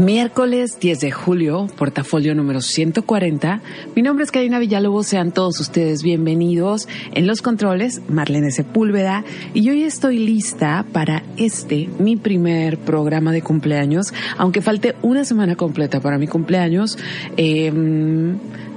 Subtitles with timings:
[0.00, 3.60] Miércoles 10 de julio, portafolio número 140.
[3.94, 6.88] Mi nombre es Karina Villalobos, sean todos ustedes bienvenidos.
[7.12, 13.42] En los controles, Marlene Sepúlveda, y hoy estoy lista para este, mi primer programa de
[13.42, 16.98] cumpleaños, aunque falte una semana completa para mi cumpleaños.
[17.36, 17.72] Eh,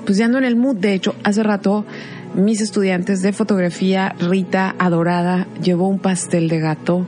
[0.05, 1.83] pues ya ando en el mood, de hecho, hace rato
[2.35, 7.07] mis estudiantes de fotografía, Rita Adorada, llevó un pastel de gato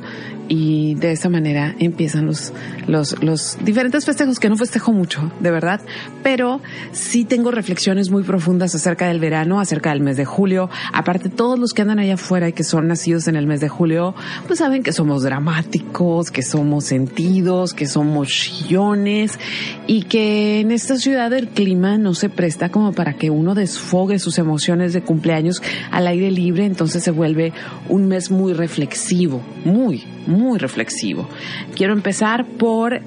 [0.50, 2.52] y de esa manera empiezan los,
[2.88, 5.80] los, los diferentes festejos que no festejo mucho, de verdad,
[6.24, 6.60] pero
[6.92, 10.70] sí tengo reflexiones muy profundas acerca del verano, acerca del mes de julio.
[10.92, 13.70] Aparte, todos los que andan allá afuera y que son nacidos en el mes de
[13.70, 14.16] julio,
[14.48, 19.40] pues saben que somos dramáticos, que somos sentidos, que somos chillones
[19.86, 24.18] y que en esta ciudad el clima no se presta como para que uno desfogue
[24.18, 27.54] sus emociones de cumpleaños al aire libre, entonces se vuelve
[27.88, 31.28] un mes muy reflexivo, muy, muy reflexivo.
[31.76, 33.02] Quiero empezar por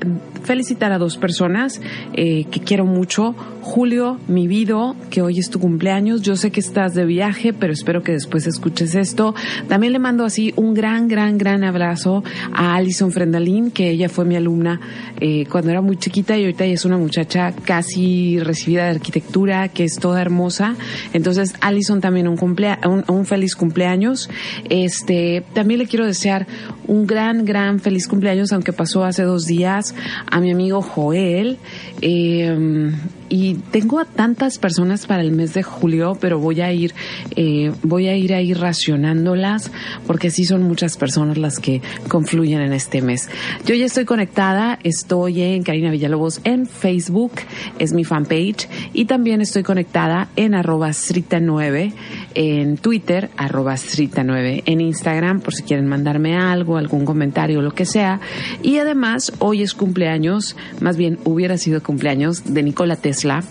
[0.45, 1.81] felicitar a dos personas
[2.15, 3.35] eh, que quiero mucho.
[3.61, 4.63] Julio, mi vida,
[5.11, 6.23] que hoy es tu cumpleaños.
[6.23, 9.35] Yo sé que estás de viaje, pero espero que después escuches esto.
[9.69, 12.22] También le mando así un gran, gran, gran abrazo
[12.53, 14.81] a Alison Frendalín, que ella fue mi alumna
[15.21, 19.84] eh, cuando era muy chiquita y ahorita es una muchacha casi recibida de arquitectura, que
[19.84, 20.77] es toda hermosa.
[21.12, 24.31] Entonces, Alison también un, cumplea un feliz cumpleaños.
[24.71, 26.47] Este, también le quiero desear
[26.87, 29.95] un gran, gran feliz cumpleaños, aunque pasó hace dos días,
[30.31, 31.59] a mi amigo Joel.
[32.01, 32.93] Eh,
[33.33, 36.93] y tengo a tantas personas para el mes de julio, pero voy a ir,
[37.35, 39.71] eh, voy a ir ahí racionándolas
[40.07, 43.31] porque sí son muchas personas las que confluyen en este mes.
[43.65, 47.33] Yo ya estoy conectada, estoy en Karina Villalobos en Facebook,
[47.79, 51.95] es mi fanpage, y también estoy conectada en arroba srita9,
[52.34, 57.84] en Twitter, arroba srita9, en Instagram, por si quieren mandarme algo, algún comentario, lo que
[57.84, 58.20] sea.
[58.62, 63.42] Y además, hoy es cumpleaños, más bien hubiera sido cumpleaños de Nicola Tesla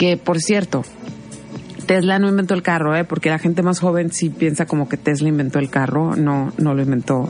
[0.00, 0.82] que por cierto,
[1.90, 3.02] Tesla no inventó el carro, ¿eh?
[3.02, 6.72] porque la gente más joven sí piensa como que Tesla inventó el carro, no, no
[6.72, 7.28] lo inventó.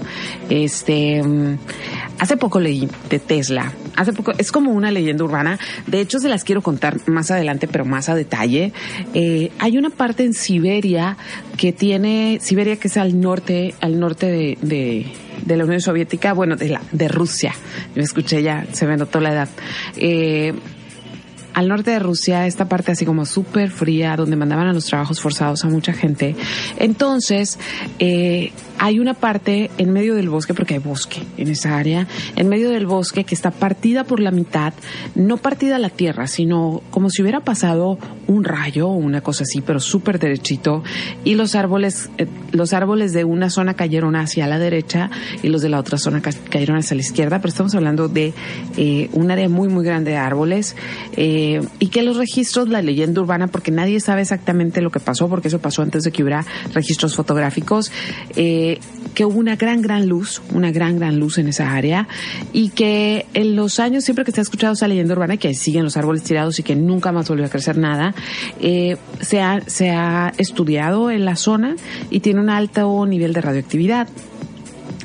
[0.50, 1.56] Este, mm,
[2.19, 6.28] hace poco leí de Tesla, hace poco, es como una leyenda urbana, de hecho se
[6.28, 8.75] las quiero contar más adelante, pero más a detalle.
[9.15, 11.16] Eh, hay una parte en Siberia
[11.56, 15.06] que tiene, Siberia que es al norte, al norte de, de
[15.44, 17.54] de la Unión Soviética, bueno, de la, de Rusia.
[17.94, 19.48] Yo escuché ya, se me notó la edad.
[19.97, 20.53] Eh,
[21.60, 25.21] al norte de Rusia, esta parte así como súper fría, donde mandaban a los trabajos
[25.21, 26.34] forzados a mucha gente.
[26.78, 27.59] Entonces,
[27.98, 28.50] eh,
[28.83, 32.71] hay una parte en medio del bosque, porque hay bosque en esa área, en medio
[32.71, 34.73] del bosque que está partida por la mitad,
[35.15, 39.61] no partida la tierra, sino como si hubiera pasado un rayo o una cosa así,
[39.61, 40.83] pero súper derechito,
[41.25, 45.11] y los árboles, eh, los árboles de una zona cayeron hacia la derecha
[45.43, 48.33] y los de la otra zona cayeron hacia la izquierda, pero estamos hablando de
[48.79, 50.75] eh, un área muy, muy grande de árboles,
[51.19, 55.29] eh, y que los registros, la leyenda urbana, porque nadie sabe exactamente lo que pasó,
[55.29, 57.93] porque eso pasó antes de que hubiera registros fotográficos,
[58.37, 58.69] eh,
[59.15, 62.07] que hubo una gran, gran luz, una gran, gran luz en esa área
[62.53, 65.85] y que en los años, siempre que se ha escuchado esa leyenda urbana, que siguen
[65.85, 68.15] los árboles tirados y que nunca más volvió a crecer nada,
[68.61, 71.77] eh, se, ha, se ha estudiado en la zona
[72.11, 74.09] y tiene un alto nivel de radioactividad.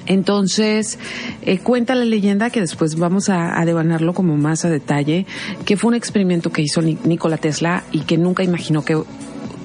[0.07, 0.99] Entonces,
[1.41, 5.25] eh, cuenta la leyenda que después vamos a, a, devanarlo como más a detalle,
[5.65, 9.01] que fue un experimento que hizo Nikola Tesla y que nunca imaginó que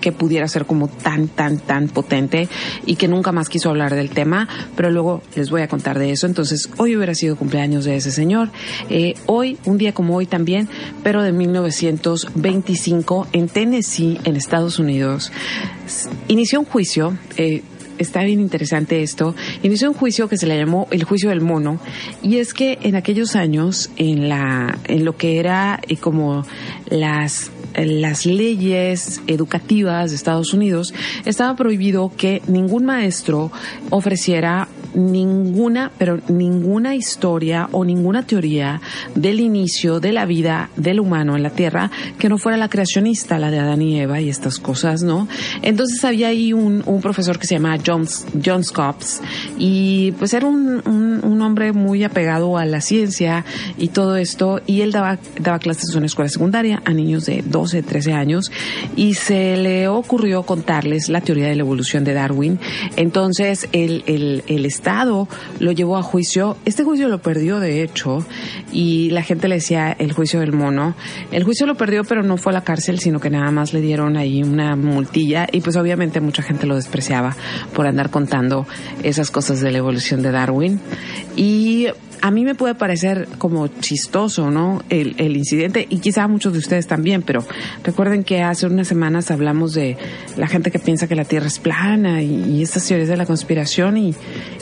[0.00, 2.48] que pudiera ser como tan, tan, tan potente
[2.86, 6.10] y que nunca más quiso hablar del tema, pero luego les voy a contar de
[6.10, 6.26] eso.
[6.26, 8.50] Entonces, hoy hubiera sido cumpleaños de ese señor.
[8.88, 10.68] Eh, hoy, un día como hoy también,
[11.02, 15.32] pero de 1925, en Tennessee, en Estados Unidos,
[16.28, 17.16] inició un juicio.
[17.36, 17.62] Eh,
[17.98, 19.34] está bien interesante esto.
[19.62, 21.80] Inició un juicio que se le llamó el juicio del mono
[22.22, 26.44] y es que en aquellos años en la en lo que era eh, como
[26.88, 30.94] las las leyes educativas de Estados Unidos
[31.24, 33.50] estaba prohibido que ningún maestro
[33.90, 38.80] ofreciera ninguna, pero ninguna historia o ninguna teoría
[39.14, 43.38] del inicio de la vida del humano en la Tierra que no fuera la creacionista,
[43.38, 45.28] la de Adán y Eva y estas cosas, ¿no?
[45.62, 48.06] Entonces había ahí un, un profesor que se llama John,
[48.44, 49.20] John Scopes
[49.58, 53.44] y pues era un, un, un, hombre muy apegado a la ciencia
[53.78, 57.42] y todo esto y él daba, daba clases en una escuela secundaria a niños de
[57.42, 58.52] 12, 13 años
[58.96, 62.58] y se le ocurrió contarles la teoría de la evolución de Darwin.
[62.96, 65.28] Entonces el, el, el Estado
[65.58, 66.56] lo llevó a juicio.
[66.64, 68.24] Este juicio lo perdió, de hecho,
[68.72, 70.94] y la gente le decía el juicio del mono.
[71.30, 73.82] El juicio lo perdió, pero no fue a la cárcel, sino que nada más le
[73.82, 77.36] dieron ahí una multilla y pues obviamente mucha gente lo despreciaba
[77.74, 78.66] por andar contando
[79.02, 80.80] esas cosas de la evolución de Darwin.
[81.36, 81.88] Y
[82.22, 84.82] a mí me puede parecer como chistoso, ¿no?
[84.88, 87.44] El, el, incidente y quizá muchos de ustedes también, pero
[87.82, 89.96] recuerden que hace unas semanas hablamos de
[90.36, 93.96] la gente que piensa que la Tierra es plana y, estas teorías de la conspiración
[93.96, 94.14] y,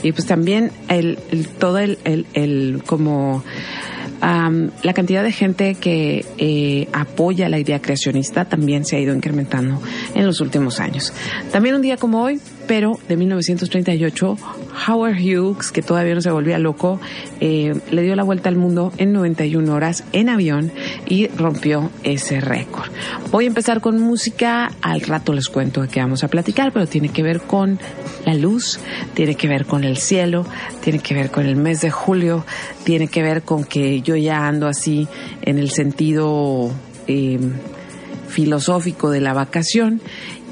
[0.02, 3.42] y pues también el, el todo el, el, el como
[4.20, 9.14] Um, la cantidad de gente que eh, apoya la idea creacionista también se ha ido
[9.14, 9.80] incrementando
[10.14, 11.12] en los últimos años.
[11.52, 14.36] También un día como hoy, pero de 1938,
[14.86, 17.00] Howard Hughes, que todavía no se volvía loco,
[17.40, 20.70] eh, le dio la vuelta al mundo en 91 horas en avión
[21.06, 22.90] y rompió ese récord.
[23.32, 26.86] Voy a empezar con música, al rato les cuento de qué vamos a platicar, pero
[26.86, 27.80] tiene que ver con
[28.26, 28.78] la luz,
[29.14, 30.44] tiene que ver con el cielo,
[30.82, 32.44] tiene que ver con el mes de julio,
[32.84, 35.08] tiene que ver con que yo ya ando así
[35.40, 36.70] en el sentido
[37.06, 37.38] eh,
[38.28, 40.02] filosófico de la vacación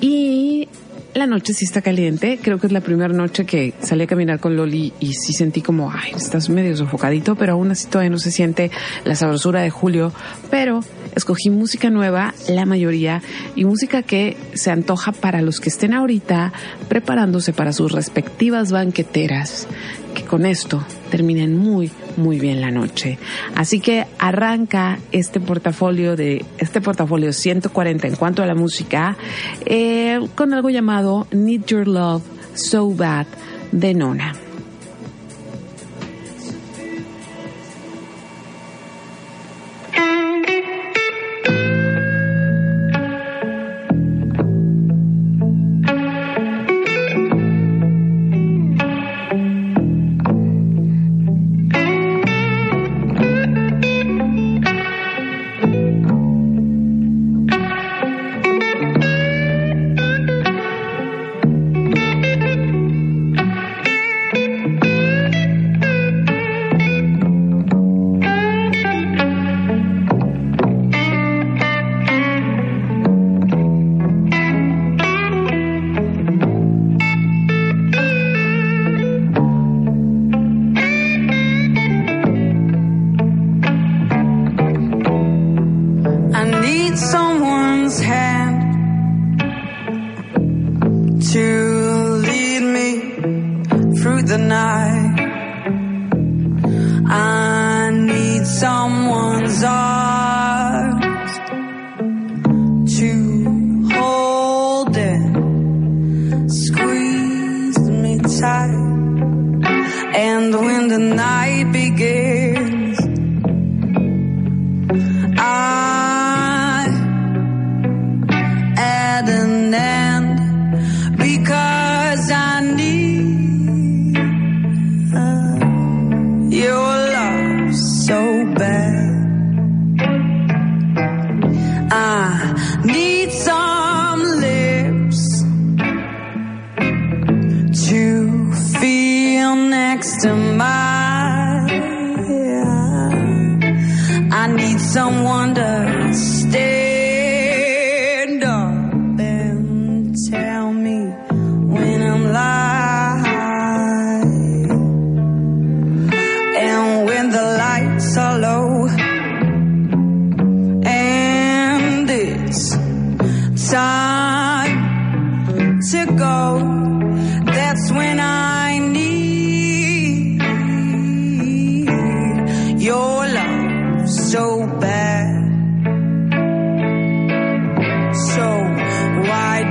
[0.01, 0.69] y
[1.17, 2.39] la noche sí está caliente.
[2.43, 5.63] Creo que es la primera noche que salí a caminar con Loli y sí sentí
[5.63, 8.71] como, ay, estás medio sofocadito, pero aún así todavía no se siente
[9.05, 10.13] la sabrosura de julio.
[10.51, 10.81] Pero
[11.17, 13.23] escogí música nueva, la mayoría,
[13.57, 16.53] y música que se antoja para los que estén ahorita
[16.89, 19.67] preparándose para sus respectivas banqueteras,
[20.15, 23.19] que con esto terminen muy, muy bien la noche.
[23.55, 29.17] Así que arranca este portafolio de, este portafolio 140 en cuanto a la música,
[29.65, 32.23] eh, con algo llamado Need Your Love
[32.55, 33.27] So Bad
[33.73, 34.46] de Nona.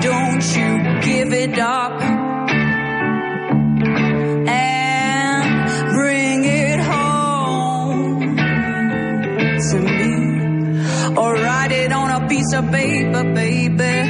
[0.05, 1.99] don't you give it up
[4.47, 5.45] and
[5.95, 8.19] bring it home
[9.69, 10.13] to me
[11.17, 14.04] or write it on a piece of paper, baby.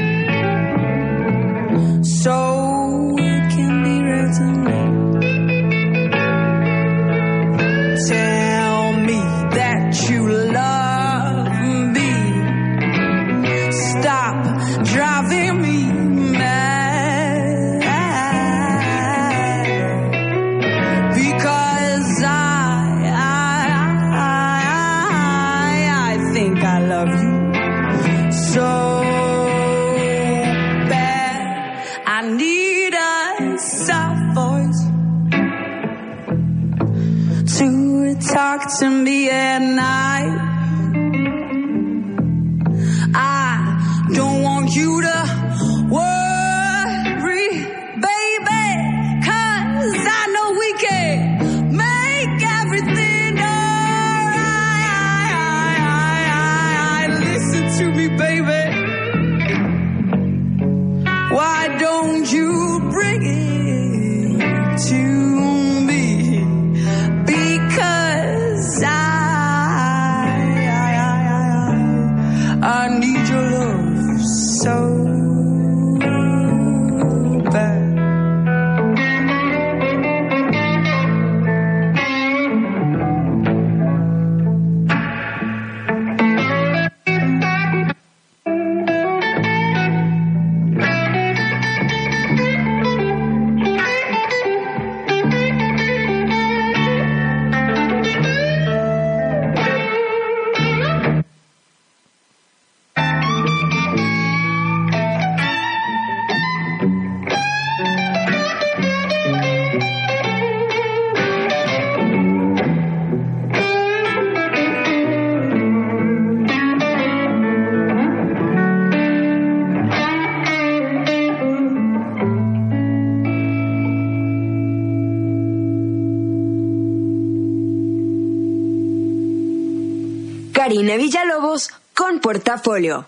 [130.75, 133.05] Karina Villalobos con Portafolio.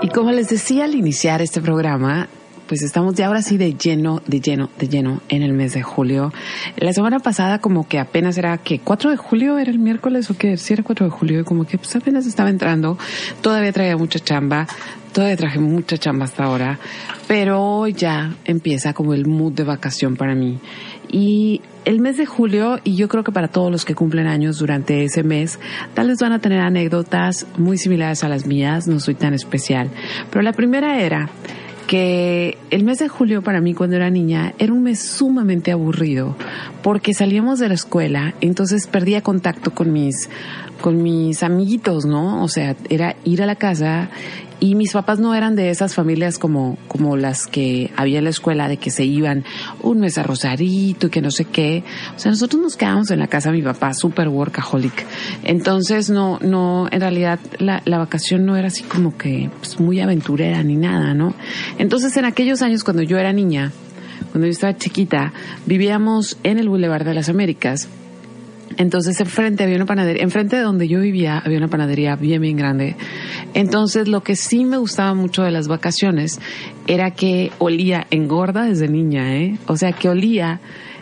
[0.00, 2.28] Y como les decía al iniciar este programa,
[2.66, 5.82] pues estamos ya ahora sí de lleno, de lleno, de lleno en el mes de
[5.82, 6.32] julio.
[6.78, 10.38] La semana pasada como que apenas era que 4 de julio era el miércoles o
[10.38, 12.96] que si era 4 de julio y como que pues apenas estaba entrando.
[13.42, 14.66] Todavía traía mucha chamba,
[15.12, 16.78] todavía traje mucha chamba hasta ahora,
[17.26, 20.58] pero ya empieza como el mood de vacación para mí.
[21.10, 24.58] Y el mes de julio, y yo creo que para todos los que cumplen años
[24.58, 25.58] durante ese mes,
[25.94, 29.88] tal vez van a tener anécdotas muy similares a las mías, no soy tan especial.
[30.30, 31.30] Pero la primera era
[31.86, 36.36] que el mes de julio para mí cuando era niña era un mes sumamente aburrido
[36.82, 40.28] porque salíamos de la escuela, entonces perdía contacto con mis
[40.82, 42.44] con mis amiguitos, ¿no?
[42.44, 44.10] O sea, era ir a la casa
[44.60, 48.30] y mis papás no eran de esas familias como, como las que había en la
[48.30, 49.44] escuela, de que se iban
[49.82, 51.84] un mes a Rosarito y que no sé qué.
[52.16, 55.06] O sea, nosotros nos quedábamos en la casa de mi papá, super workaholic.
[55.44, 60.00] Entonces, no, no, en realidad la, la vacación no era así como que pues, muy
[60.00, 61.34] aventurera ni nada, ¿no?
[61.78, 63.72] Entonces, en aquellos años cuando yo era niña,
[64.32, 65.32] cuando yo estaba chiquita,
[65.66, 67.88] vivíamos en el Boulevard de las Américas
[68.78, 72.56] entonces enfrente había una panadería, enfrente de donde yo vivía había una panadería bien, bien
[72.56, 72.96] grande.
[73.52, 76.40] Entonces lo que sí me gustaba mucho de las vacaciones
[76.86, 79.58] era que olía engorda desde niña, ¿eh?
[79.66, 80.60] O sea, que olía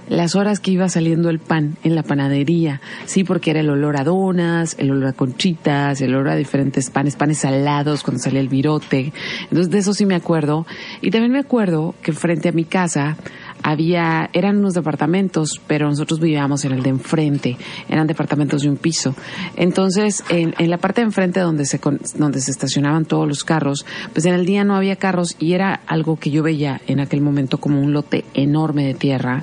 [0.09, 4.01] las horas que iba saliendo el pan en la panadería, sí, porque era el olor
[4.01, 8.41] a donas, el olor a conchitas, el olor a diferentes panes, panes salados cuando salía
[8.41, 9.13] el virote.
[9.43, 10.67] Entonces de eso sí me acuerdo.
[11.01, 13.17] Y también me acuerdo que frente a mi casa
[13.63, 17.57] había, eran unos departamentos, pero nosotros vivíamos en el de enfrente,
[17.89, 19.15] eran departamentos de un piso.
[19.57, 21.81] Entonces, en, en la parte de enfrente donde se,
[22.17, 25.81] donde se estacionaban todos los carros, pues en el día no había carros y era
[25.87, 29.43] algo que yo veía en aquel momento como un lote enorme de tierra,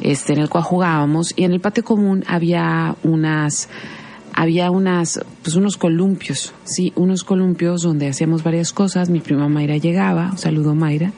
[0.00, 3.68] este, en el cual jugábamos y en el patio común había unas,
[4.32, 9.10] había unas, pues unos columpios, sí, unos columpios donde hacíamos varias cosas.
[9.10, 11.12] Mi prima Mayra llegaba, un saludo Mayra.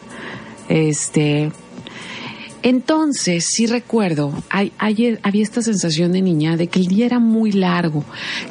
[0.68, 1.52] Este,
[2.62, 7.18] entonces, sí recuerdo, hay, hay- había esta sensación de niña de que el día era
[7.18, 8.04] muy largo,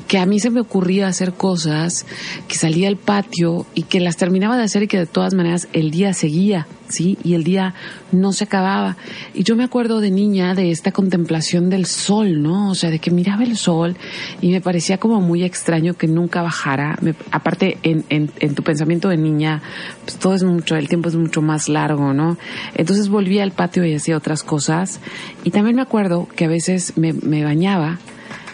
[0.07, 2.05] que a mí se me ocurría hacer cosas,
[2.47, 5.67] que salía al patio y que las terminaba de hacer y que de todas maneras
[5.74, 7.18] el día seguía, ¿sí?
[7.24, 7.74] Y el día
[8.12, 8.98] no se acababa.
[9.34, 12.70] Y yo me acuerdo de niña de esta contemplación del sol, ¿no?
[12.70, 13.96] O sea, de que miraba el sol
[14.42, 16.98] y me parecía como muy extraño que nunca bajara.
[17.32, 19.62] Aparte, en, en, en tu pensamiento de niña,
[20.04, 22.38] pues todo es mucho, el tiempo es mucho más largo, ¿no?
[22.75, 25.00] Entonces volvía al patio y hacía otras cosas.
[25.44, 28.00] Y también me acuerdo que a veces me bañaba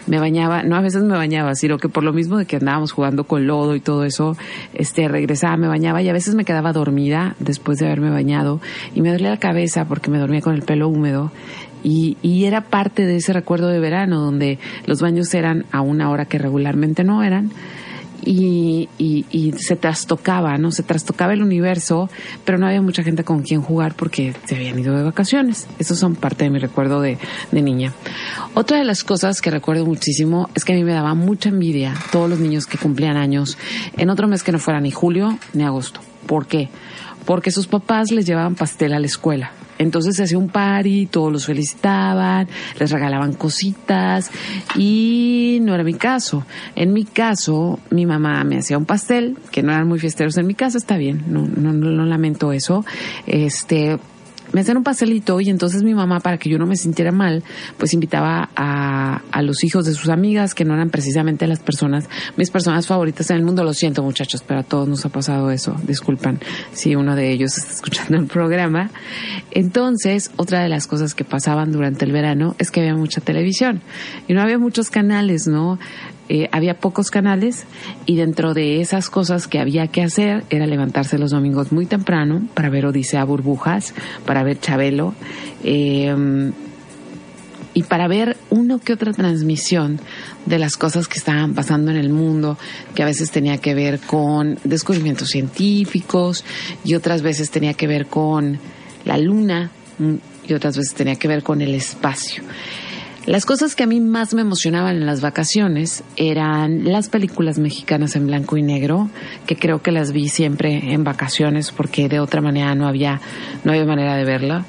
[0.06, 2.92] me bañaba, no a veces me bañaba, sino que por lo mismo de que andábamos
[2.92, 4.36] jugando con lodo y todo eso,
[4.74, 8.60] este, regresaba, me bañaba y a veces me quedaba dormida después de haberme bañado
[8.94, 11.30] y me dolía la cabeza porque me dormía con el pelo húmedo
[11.84, 16.10] y, y, era parte de ese recuerdo de verano donde los baños eran a una
[16.10, 17.50] hora que regularmente no eran
[18.24, 20.70] y, y, se trastocaba, ¿no?
[20.70, 22.08] Se trastocaba el universo,
[22.44, 25.66] pero no había mucha gente con quien jugar porque se habían ido de vacaciones.
[25.78, 27.18] Esos son parte de mi recuerdo de,
[27.50, 27.92] de niña.
[28.54, 31.94] Otra de las cosas que recuerdo muchísimo es que a mí me daba mucha envidia
[32.10, 33.58] todos los niños que cumplían años
[33.96, 36.00] en otro mes que no fuera ni julio ni agosto.
[36.26, 36.68] ¿Por qué?
[37.24, 39.52] Porque sus papás les llevaban pastel a la escuela
[39.82, 42.48] entonces se hacía un party, todos los felicitaban,
[42.78, 44.30] les regalaban cositas
[44.76, 46.44] y no era mi caso.
[46.76, 50.46] En mi caso, mi mamá me hacía un pastel, que no eran muy fiesteros en
[50.46, 52.84] mi casa, está bien, no, no, no lamento eso.
[53.26, 53.98] Este,
[54.52, 57.42] me hacían un pastelito y entonces mi mamá, para que yo no me sintiera mal,
[57.78, 62.08] pues invitaba a, a los hijos de sus amigas, que no eran precisamente las personas,
[62.36, 63.64] mis personas favoritas en el mundo.
[63.64, 65.76] Lo siento muchachos, pero a todos nos ha pasado eso.
[65.86, 66.40] Disculpan
[66.72, 68.90] si uno de ellos está escuchando el programa.
[69.50, 73.82] Entonces, otra de las cosas que pasaban durante el verano es que había mucha televisión
[74.28, 75.78] y no había muchos canales, ¿no?
[76.34, 77.66] Eh, había pocos canales
[78.06, 82.40] y dentro de esas cosas que había que hacer era levantarse los domingos muy temprano
[82.54, 83.92] para ver Odisea Burbujas,
[84.24, 85.14] para ver Chabelo
[85.62, 86.50] eh,
[87.74, 90.00] y para ver uno que otra transmisión
[90.46, 92.56] de las cosas que estaban pasando en el mundo,
[92.94, 96.46] que a veces tenía que ver con descubrimientos científicos
[96.82, 98.58] y otras veces tenía que ver con
[99.04, 100.14] la luna mm,
[100.48, 102.42] y otras veces tenía que ver con el espacio.
[103.26, 108.16] Las cosas que a mí más me emocionaban en las vacaciones eran las películas mexicanas
[108.16, 109.10] en blanco y negro,
[109.46, 113.20] que creo que las vi siempre en vacaciones porque de otra manera no había,
[113.62, 114.64] no había manera de verla.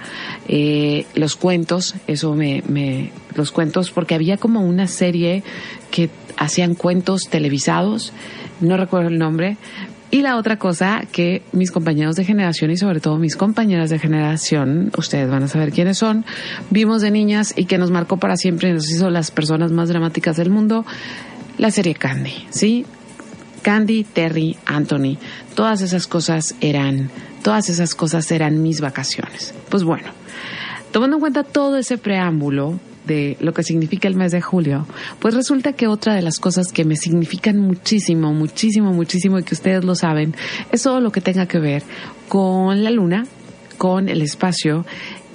[0.48, 5.42] Eh, los cuentos, eso me, me, los cuentos, porque había como una serie
[5.90, 8.14] que hacían cuentos televisados,
[8.62, 9.58] no recuerdo el nombre,
[10.14, 13.98] y la otra cosa que mis compañeros de generación y sobre todo mis compañeras de
[13.98, 16.24] generación, ustedes van a saber quiénes son,
[16.70, 19.90] vimos de niñas y que nos marcó para siempre y nos hizo las personas más
[19.90, 20.86] dramáticas del mundo,
[21.58, 22.86] la serie Candy, ¿sí?
[23.64, 25.18] Candy, Terry, Anthony,
[25.56, 27.10] todas esas cosas eran,
[27.42, 29.56] todas esas cosas eran mis vacaciones.
[29.70, 30.10] Pues bueno,
[30.92, 34.88] tomando en cuenta todo ese preámbulo, de lo que significa el mes de julio,
[35.20, 39.56] pues resulta que otra de las cosas que me significan muchísimo, muchísimo, muchísimo y que
[39.56, 40.36] ustedes lo saben,
[40.72, 41.84] es todo lo que tenga que ver
[42.28, 43.26] con la luna,
[43.78, 44.86] con el espacio.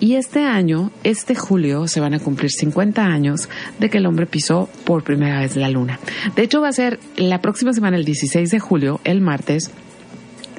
[0.00, 3.48] Y este año, este julio, se van a cumplir 50 años
[3.80, 5.98] de que el hombre pisó por primera vez la luna.
[6.36, 9.72] De hecho, va a ser la próxima semana, el 16 de julio, el martes,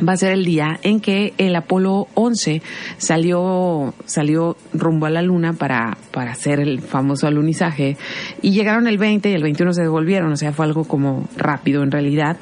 [0.08, 2.62] va a ser el día en que el Apolo 11
[2.98, 7.98] salió, salió rumbo a la Luna para, para hacer el famoso alunizaje.
[8.42, 11.84] Y llegaron el 20 y el 21 se devolvieron, o sea, fue algo como rápido
[11.84, 12.38] en realidad.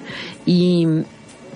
[0.46, 0.88] Y,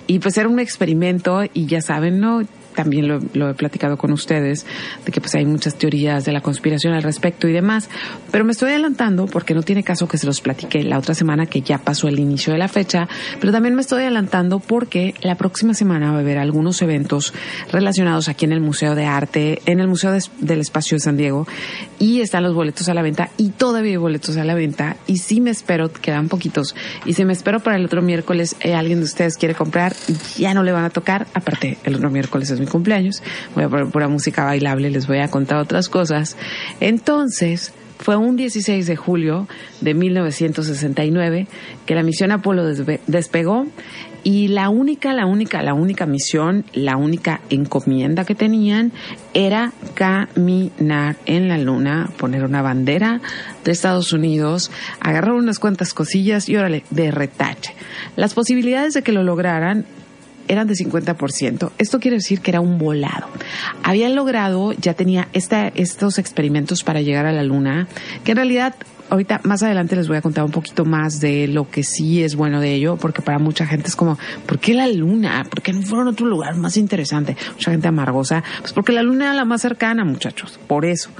[0.06, 2.42] y pues era un experimento y ya saben, ¿no?
[2.74, 4.66] También lo, he platicado con ustedes,
[5.04, 7.88] de que pues hay muchas teorías de la conspiración al respecto y demás,
[8.30, 11.46] pero me estoy adelantando porque no tiene caso que se los platique la otra semana
[11.46, 13.08] que ya pasó el inicio de la fecha,
[13.40, 17.32] pero también me estoy adelantando porque la próxima semana va a haber algunos eventos
[17.70, 21.16] relacionados aquí en el Museo de Arte, en el Museo de, del Espacio de San
[21.16, 21.46] Diego,
[21.98, 25.18] y están los boletos a la venta y todavía hay boletos a la venta y
[25.18, 28.98] sí me espero, quedan poquitos, y si me espero para el otro miércoles eh, alguien
[28.98, 29.94] de ustedes quiere comprar,
[30.36, 33.22] ya no le van a tocar, aparte el otro miércoles es mi cumpleaños,
[33.54, 36.36] voy a poner pura música bailable, les voy a contar otras cosas.
[36.80, 39.46] Entonces, fue un 16 de julio
[39.80, 41.46] de 1969
[41.86, 42.64] que la misión Apolo
[43.06, 43.66] despegó
[44.24, 48.92] y la única, la única, la única misión, la única encomienda que tenían
[49.34, 53.20] era caminar en la luna, poner una bandera
[53.64, 54.70] de Estados Unidos,
[55.00, 57.74] agarrar unas cuantas cosillas y órale, de retache.
[58.16, 59.86] Las posibilidades de que lo lograran
[60.48, 61.70] eran de 50%.
[61.78, 63.26] Esto quiere decir que era un volado.
[63.82, 67.88] Habían logrado, ya tenía esta, estos experimentos para llegar a la luna,
[68.24, 68.74] que en realidad
[69.12, 72.34] ahorita más adelante les voy a contar un poquito más de lo que sí es
[72.34, 75.44] bueno de ello, porque para mucha gente es como, ¿por qué la luna?
[75.50, 77.36] ¿Por qué no fueron a otro lugar más interesante?
[77.52, 81.10] Mucha gente amargosa, pues porque la luna era la más cercana, muchachos, por eso.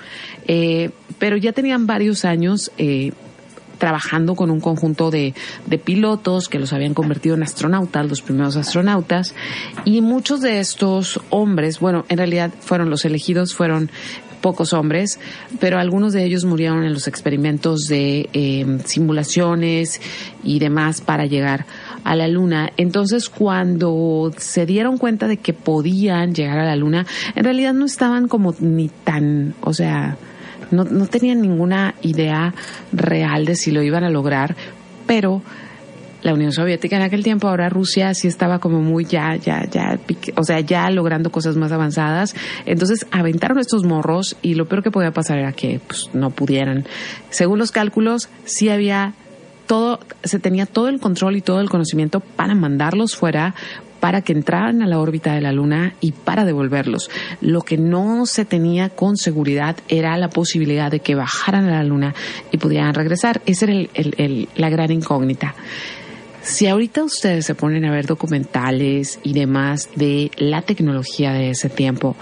[0.49, 3.13] Eh, pero ya tenían varios años eh,
[3.83, 5.35] trabajando con un conjunto de,
[5.85, 9.35] pilotos que los habían convertido en astronautas, los primeros astronautas,
[9.85, 13.91] y muchos de estos hombres, bueno, en realidad fueron los elegidos, fueron
[14.41, 15.19] pocos hombres,
[15.59, 20.01] pero algunos de ellos murieron en los experimentos de eh, simulaciones
[20.45, 21.67] y demás para llegar
[22.05, 22.71] a la luna.
[22.77, 27.87] Entonces, cuando se dieron cuenta de que podían llegar a la luna, en realidad no
[27.87, 30.19] estaban como ni tan, o sea,
[30.73, 32.55] no, no tenían ninguna idea
[32.93, 34.57] real de si lo iban a lograr,
[35.07, 35.43] pero
[36.23, 39.99] la Unión Soviética en aquel tiempo, ahora Rusia sí estaba como muy ya, ya, ya,
[40.37, 42.35] o sea, ya logrando cosas más avanzadas.
[42.65, 46.85] Entonces aventaron estos morros y lo peor que podía pasar era que pues, no pudieran.
[47.31, 49.15] Según los cálculos, sí había
[49.67, 53.55] todo, se tenía todo el control y todo el conocimiento para mandarlos fuera,
[54.03, 57.09] para que entraran a la órbita de la Luna y para devolverlos.
[57.41, 61.85] Lo que no se tenía con seguridad era la posibilidad de que bajaran a la
[61.85, 62.13] Luna
[62.51, 63.41] y pudieran regresar.
[63.47, 63.89] Esa era
[64.57, 65.55] la gran incógnita.
[66.43, 71.69] Si ahorita ustedes se ponen a ver documentales y demás de la tecnología de ese
[71.69, 72.17] tiempo,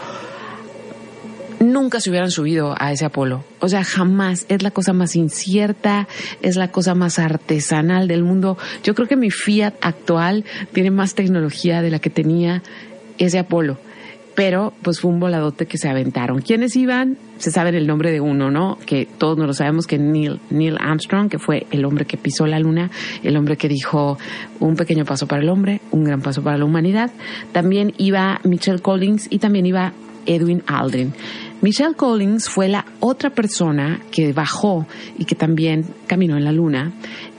[1.60, 3.44] nunca se hubieran subido a ese Apolo.
[3.60, 4.46] O sea, jamás.
[4.48, 6.08] Es la cosa más incierta,
[6.42, 8.58] es la cosa más artesanal del mundo.
[8.82, 12.62] Yo creo que mi Fiat actual tiene más tecnología de la que tenía
[13.18, 13.78] ese Apolo
[14.40, 16.40] pero pues fue un voladote que se aventaron.
[16.40, 17.18] ¿Quiénes iban?
[17.36, 18.78] Se sabe el nombre de uno, ¿no?
[18.86, 22.46] Que todos nos lo sabemos, que Neil, Neil Armstrong, que fue el hombre que pisó
[22.46, 22.90] la luna,
[23.22, 24.18] el hombre que dijo
[24.58, 27.10] un pequeño paso para el hombre, un gran paso para la humanidad.
[27.52, 29.92] También iba Michelle Collins y también iba
[30.26, 31.12] Edwin Aldrin.
[31.62, 34.86] Michelle Collins fue la otra persona que bajó
[35.18, 36.92] y que también caminó en la luna.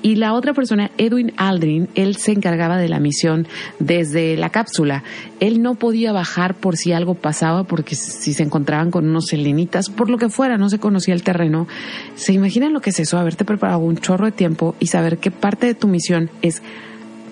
[0.04, 3.48] Y la otra persona, Edwin Aldrin, él se encargaba de la misión
[3.80, 5.04] desde la cápsula.
[5.40, 9.90] Él no podía bajar por si algo pasaba, porque si se encontraban con unos selenitas,
[9.90, 11.68] por lo que fuera, no se conocía el terreno.
[12.16, 13.18] ¿Se imaginan lo que es eso?
[13.18, 16.62] Haberte preparado un chorro de tiempo y saber que parte de tu misión es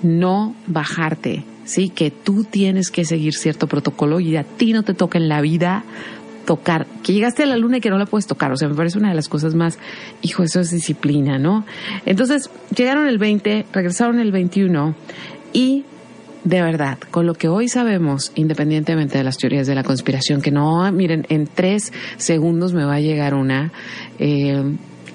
[0.02, 1.90] no bajarte, ¿sí?
[1.90, 5.42] Que tú tienes que seguir cierto protocolo y a ti no te toca en la
[5.42, 5.84] vida
[6.46, 8.52] tocar, que llegaste a la luna y que no la puedes tocar.
[8.52, 9.80] O sea, me parece una de las cosas más,
[10.22, 11.66] hijo, eso es disciplina, ¿no?
[12.06, 14.96] Entonces, llegaron el 20, regresaron el 21
[15.54, 15.86] y
[16.44, 20.52] de verdad, con lo que hoy sabemos, independientemente de las teorías de la conspiración, que
[20.52, 23.74] no, miren, en tres segundos me va a llegar una,
[24.20, 24.64] eh,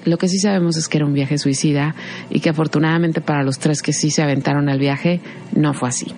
[0.05, 1.95] lo que sí sabemos es que era un viaje suicida
[2.29, 5.19] y que afortunadamente para los tres que sí se aventaron al viaje
[5.53, 6.13] no fue así.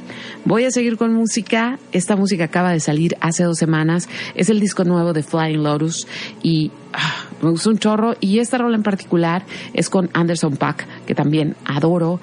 [0.46, 1.80] Voy a seguir con música.
[1.92, 4.10] Esta música acaba de salir hace dos semanas.
[4.36, 6.08] Es el disco nuevo de Flying Lotus
[6.44, 8.16] y ah, me gustó un chorro.
[8.20, 12.20] Y esta rola en particular es con Anderson Pack, que también adoro.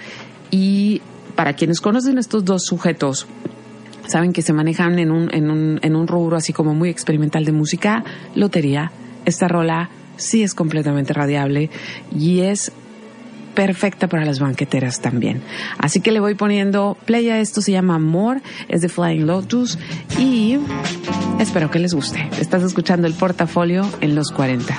[0.50, 1.00] Y
[1.34, 3.26] para quienes conocen estos dos sujetos,
[4.06, 7.44] saben que se manejan en un, en un, en un rubro así como muy experimental
[7.44, 8.92] de música, lotería.
[9.24, 11.70] Esta rola sí es completamente radiable
[12.16, 12.72] y es
[13.54, 15.40] perfecta para las banqueteras también.
[15.78, 19.78] Así que le voy poniendo play a esto, se llama More, es de Flying Lotus
[20.18, 20.58] y
[21.38, 22.28] espero que les guste.
[22.40, 24.78] Estás escuchando el portafolio en los 40.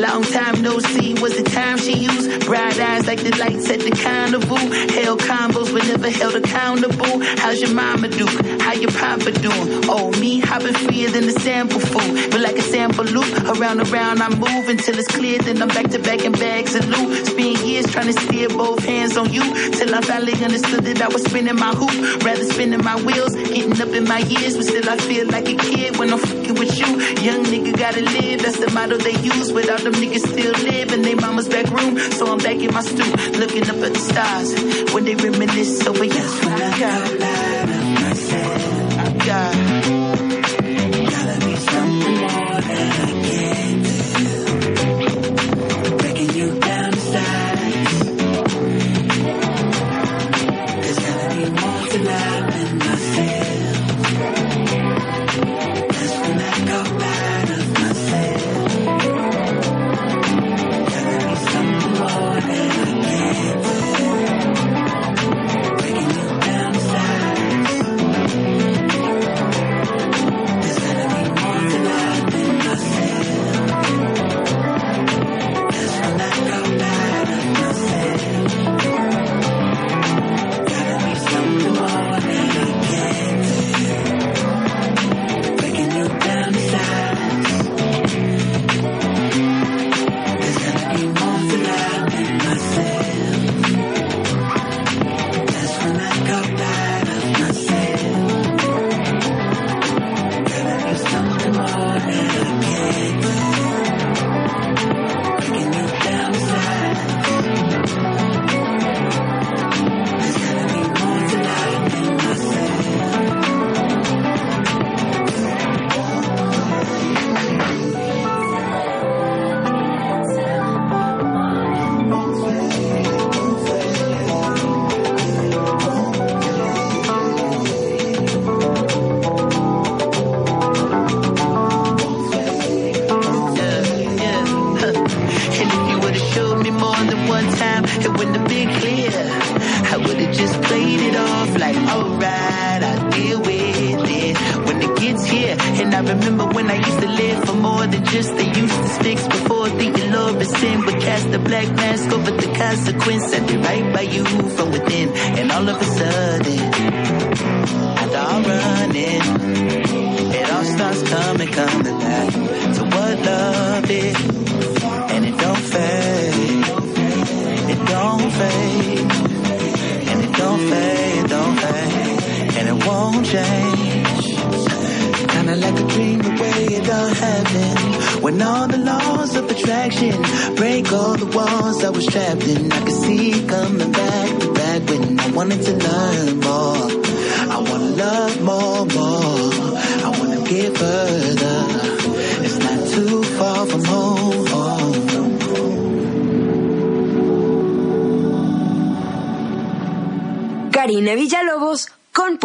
[0.00, 2.46] Long time no see was the time she used.
[2.46, 4.56] Bright eyes like the lights at the carnival.
[4.56, 7.20] Held combos but never held accountable.
[7.38, 8.26] How's your mama do?
[8.60, 9.84] How your papa doing?
[9.88, 12.30] Oh, me, I've been freer than the sample fool.
[12.30, 15.38] But like a sample loop, around and around I move until it's clear.
[15.38, 17.26] Then I'm back to back in bags of loot.
[17.26, 19.42] Spend years trying to steer both hands on you.
[19.72, 22.24] Till I finally understood that I was spinning my hoop.
[22.24, 24.56] Rather spinning my wheels, getting up in my ears.
[24.56, 26.88] But still I feel like a kid when I'm fucking with you.
[27.20, 29.52] Young nigga gotta live, that's the motto they use.
[29.52, 31.98] Without them niggas still live in their mama's back room.
[31.98, 34.92] So I'm back in my stoop, looking up at the stars.
[34.92, 37.79] When they reminisce over yes,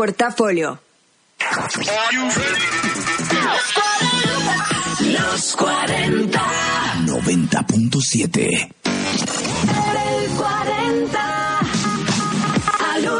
[0.05, 0.79] Portafolio.
[4.99, 6.41] Los 40.
[7.07, 8.43] 90.7.
[8.43, 8.69] El
[10.29, 11.59] 40
[12.93, 13.11] al 1.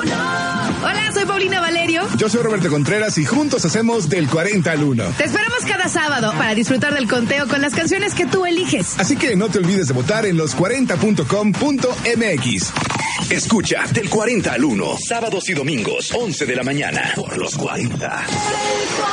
[0.84, 2.04] Hola, soy Paulina Valerio.
[2.17, 5.06] Yo soy Roberto Contreras y juntos hacemos del 40 al 1.
[5.17, 8.93] Te esperamos cada sábado para disfrutar del conteo con las canciones que tú eliges.
[9.00, 12.85] Así que no te olvides de votar en los40.com.mx.
[13.30, 14.98] Escucha del 40 al 1.
[15.00, 17.14] Sábados y domingos, 11 de la mañana.
[17.16, 17.88] Por los 40.
[17.96, 19.05] El 40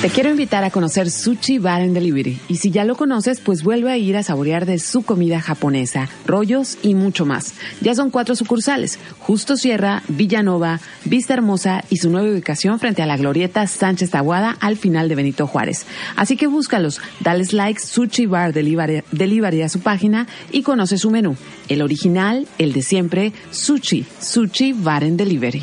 [0.00, 2.38] Te quiero invitar a conocer Sushi Bar and Delivery.
[2.48, 6.08] Y si ya lo conoces, pues vuelve a ir a saborear de su comida japonesa,
[6.24, 7.52] rollos y mucho más.
[7.82, 8.98] Ya son cuatro sucursales.
[9.18, 14.56] Justo Sierra, Villanova, Vista Hermosa y su nueva ubicación frente a la glorieta Sánchez Taguada
[14.60, 15.84] al final de Benito Juárez.
[16.16, 21.10] Así que búscalos, dales like Sushi Bar Delivery, Delivery a su página y conoce su
[21.10, 21.36] menú.
[21.68, 25.62] El original, el de siempre, Sushi, Sushi Bar and Delivery.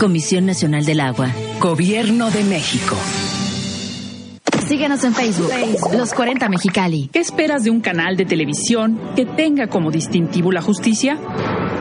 [0.00, 1.28] Comisión Nacional del Agua.
[1.60, 2.96] Gobierno de México.
[4.66, 5.50] Síguenos en Facebook,
[5.94, 7.10] Los 40 Mexicali.
[7.12, 11.18] ¿Qué esperas de un canal de televisión que tenga como distintivo la justicia?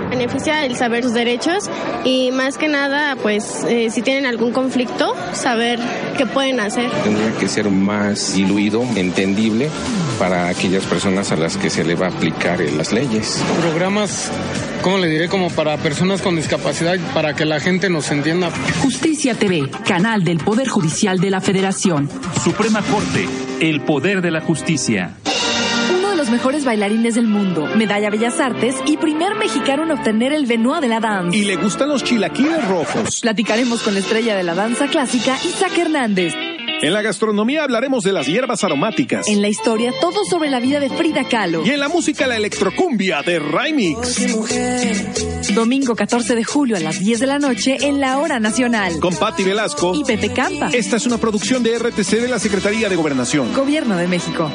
[0.09, 1.69] Beneficia el saber sus derechos
[2.03, 5.79] y más que nada, pues eh, si tienen algún conflicto, saber
[6.17, 6.91] qué pueden hacer.
[7.05, 9.69] Tendría que ser más diluido, entendible
[10.19, 13.41] para aquellas personas a las que se le va a aplicar las leyes.
[13.61, 14.29] Programas,
[14.81, 15.27] ¿cómo le diré?
[15.27, 18.51] Como para personas con discapacidad, para que la gente nos entienda.
[18.81, 22.09] Justicia TV, canal del Poder Judicial de la Federación.
[22.43, 23.27] Suprema Corte,
[23.59, 25.15] el poder de la justicia.
[25.97, 30.33] Uno de los mejores bailarines del mundo, medalla Bellas Artes y primer mexicano en obtener
[30.33, 31.35] el Benoit de la Danza.
[31.35, 33.21] Y le gustan los chilaquiles rojos.
[33.21, 36.33] Platicaremos con la estrella de la danza clásica, Isaac Hernández.
[36.81, 39.27] En la gastronomía hablaremos de las hierbas aromáticas.
[39.27, 41.65] En la historia, todo sobre la vida de Frida Kahlo.
[41.65, 45.53] Y en la música, la electrocumbia de Rymix.
[45.53, 48.97] Domingo 14 de julio a las 10 de la noche en la Hora Nacional.
[48.99, 50.69] Con Patti Velasco y Pepe Campa.
[50.71, 53.53] Esta es una producción de RTC de la Secretaría de Gobernación.
[53.53, 54.49] Gobierno de México.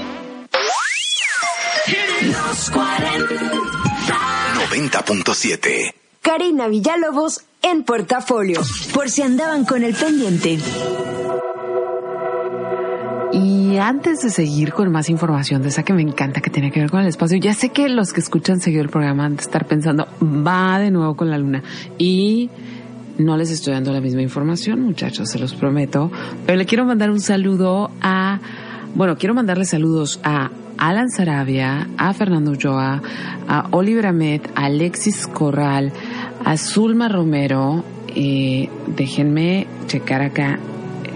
[2.23, 3.35] Los 40.
[4.71, 5.93] 90.7.
[6.23, 8.63] Karina Villalobos en portafolio.
[8.95, 10.59] Por si andaban con el pendiente.
[13.45, 16.81] Y antes de seguir con más información de esa que me encanta que tiene que
[16.81, 19.43] ver con el espacio, ya sé que los que escuchan seguido el programa han de
[19.43, 21.63] estar pensando, va de nuevo con la luna.
[21.99, 22.49] Y
[23.19, 26.11] no les estoy dando la misma información, muchachos, se los prometo.
[26.47, 28.41] Pero le quiero mandar un saludo a,
[28.95, 33.03] bueno, quiero mandarle saludos a Alan Sarabia, a Fernando Ulloa,
[33.47, 35.93] a Oliver Amet, a Alexis Corral,
[36.43, 37.85] a Zulma Romero.
[38.17, 40.59] Eh, déjenme checar acá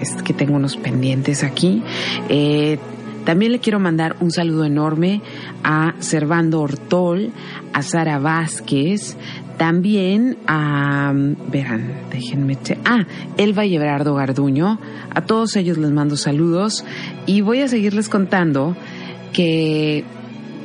[0.01, 1.83] es que tengo unos pendientes aquí.
[2.29, 2.79] Eh,
[3.25, 5.21] también le quiero mandar un saludo enorme
[5.63, 7.31] a Servando Ortol,
[7.75, 9.19] a Sara Vázquez,
[9.59, 11.13] también a,
[11.51, 13.05] verán, déjenme, ah,
[13.37, 14.79] Elba y Everardo Garduño,
[15.15, 16.85] a todos ellos les mando saludos
[17.27, 18.77] y voy a seguirles contando
[19.33, 20.05] que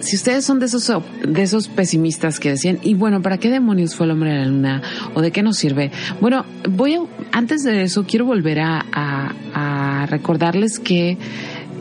[0.04, 0.92] si ustedes son de esos,
[1.26, 4.46] de esos pesimistas que decían, y bueno, ¿para qué demonios fue el hombre de la
[4.46, 4.82] luna?
[5.14, 5.92] ¿O de qué nos sirve?
[6.20, 7.00] Bueno, voy a,
[7.32, 11.18] antes de eso, quiero volver a, recordarles que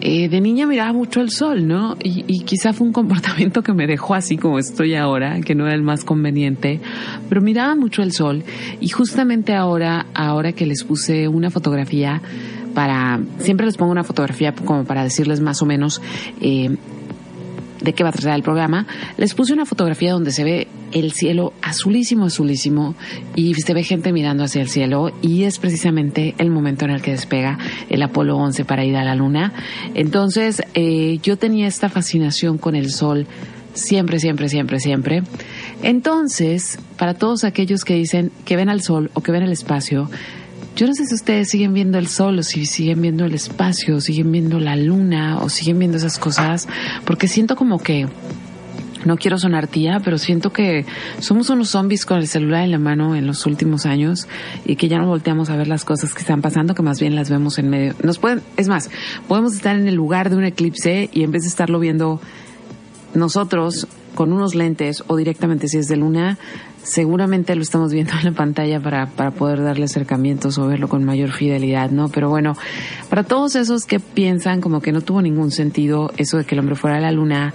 [0.00, 1.96] eh, de niña miraba mucho el sol, ¿no?
[2.02, 5.66] Y, y, quizá fue un comportamiento que me dejó así como estoy ahora, que no
[5.66, 6.80] era el más conveniente,
[7.28, 8.44] pero miraba mucho el sol
[8.80, 12.22] y justamente ahora, ahora que les puse una fotografía
[12.72, 16.00] para, siempre les pongo una fotografía como para decirles más o menos
[16.40, 16.76] eh,
[17.83, 21.12] de qué va a tratar el programa, les puse una fotografía donde se ve el
[21.12, 22.95] cielo azulísimo, azulísimo
[23.35, 27.03] y se ve gente mirando hacia el cielo y es precisamente el momento en el
[27.03, 29.53] que despega el Apolo 11 para ir a la luna.
[29.95, 33.27] Entonces eh, yo tenía esta fascinación con el sol
[33.75, 35.23] siempre, siempre, siempre, siempre.
[35.83, 40.11] Entonces, para todos aquellos que dicen que ven al sol o que ven el espacio,
[40.76, 43.96] yo no sé si ustedes siguen viendo el sol o si siguen viendo el espacio,
[43.96, 46.68] o siguen viendo la luna o siguen viendo esas cosas,
[47.04, 48.06] porque siento como que
[49.04, 50.87] no quiero sonar tía, pero siento que
[51.18, 54.28] somos unos zombies con el celular en la mano en los últimos años
[54.64, 57.14] y que ya no volteamos a ver las cosas que están pasando, que más bien
[57.14, 57.94] las vemos en medio.
[58.02, 58.90] Nos pueden, es más,
[59.28, 62.20] podemos estar en el lugar de un eclipse y en vez de estarlo viendo
[63.14, 66.38] nosotros con unos lentes o directamente si es de luna,
[66.83, 71.05] seguramente lo estamos viendo en la pantalla para, para poder darle acercamientos o verlo con
[71.05, 72.09] mayor fidelidad, ¿no?
[72.09, 72.55] Pero bueno,
[73.09, 76.61] para todos esos que piensan como que no tuvo ningún sentido eso de que el
[76.61, 77.55] hombre fuera a la luna,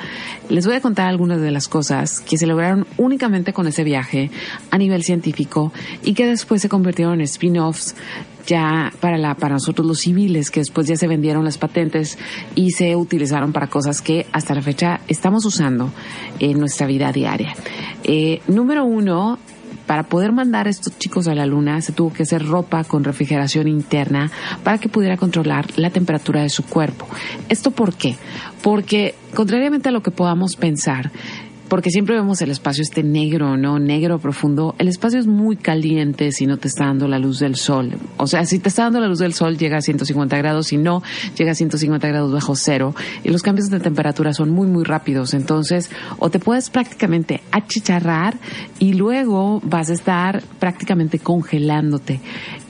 [0.50, 4.32] les voy a contar algunas de las cosas que se lograron únicamente con ese viaje
[4.72, 5.72] a nivel científico
[6.04, 7.96] y que después se convirtieron en spin-offs
[8.48, 12.18] ya para la para nosotros los civiles que después ya se vendieron las patentes
[12.56, 15.92] y se utilizaron para cosas que hasta la fecha estamos usando
[16.40, 17.54] en nuestra vida diaria.
[18.04, 19.38] Eh, número uno,
[19.86, 23.04] para poder mandar a estos chicos a la luna se tuvo que hacer ropa con
[23.04, 24.32] refrigeración interna
[24.64, 27.08] para que pudiera controlar la temperatura de su cuerpo.
[27.50, 28.16] ¿Esto por qué?
[28.62, 31.12] Porque contrariamente a lo que podamos pensar,
[31.68, 33.80] porque siempre vemos el espacio este negro, ¿no?
[33.80, 34.76] Negro profundo.
[34.78, 37.94] El espacio es muy caliente si no te está dando la luz del sol.
[38.18, 40.78] O sea, si te está dando la luz del sol llega a 150 grados, si
[40.78, 41.04] no,
[41.38, 42.96] llega a 150 grados bajo cero.
[43.24, 45.34] Y los cambios de temperatura son muy, muy rápidos.
[45.34, 48.38] Entonces, o te puedes prácticamente achicharrar
[48.80, 52.22] y luego vas a estar prácticamente congelándote.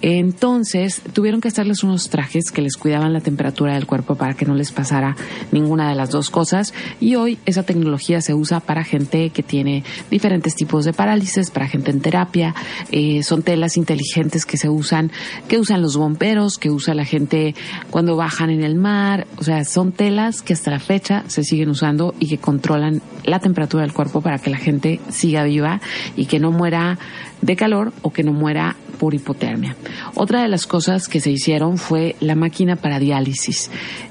[0.02, 4.46] Entonces, tuvieron que hacerles unos trajes que les cuidaban la temperatura del cuerpo para que
[4.46, 5.16] no les pasara
[5.52, 6.74] ninguna de las dos cosas.
[7.00, 11.68] Y hoy esa tecnología se usa para gente que tiene diferentes tipos de parálisis, para
[11.68, 12.54] gente en terapia.
[12.92, 15.12] Eh, son telas inteligentes que se usan,
[15.48, 17.56] que usan los bomberos, que usa la gente
[17.90, 19.28] cuando bajan en el mar.
[19.38, 23.40] O sea, son telas que hasta la fecha se siguen usando y que controlan la
[23.40, 25.82] temperatura del cuerpo para que la gente siga viva
[26.16, 26.98] y que no muera
[27.42, 29.76] de calor o que no muera por hipotermia.
[30.16, 33.70] Otra de las cosas que se hicieron fue la máquina para diálisis.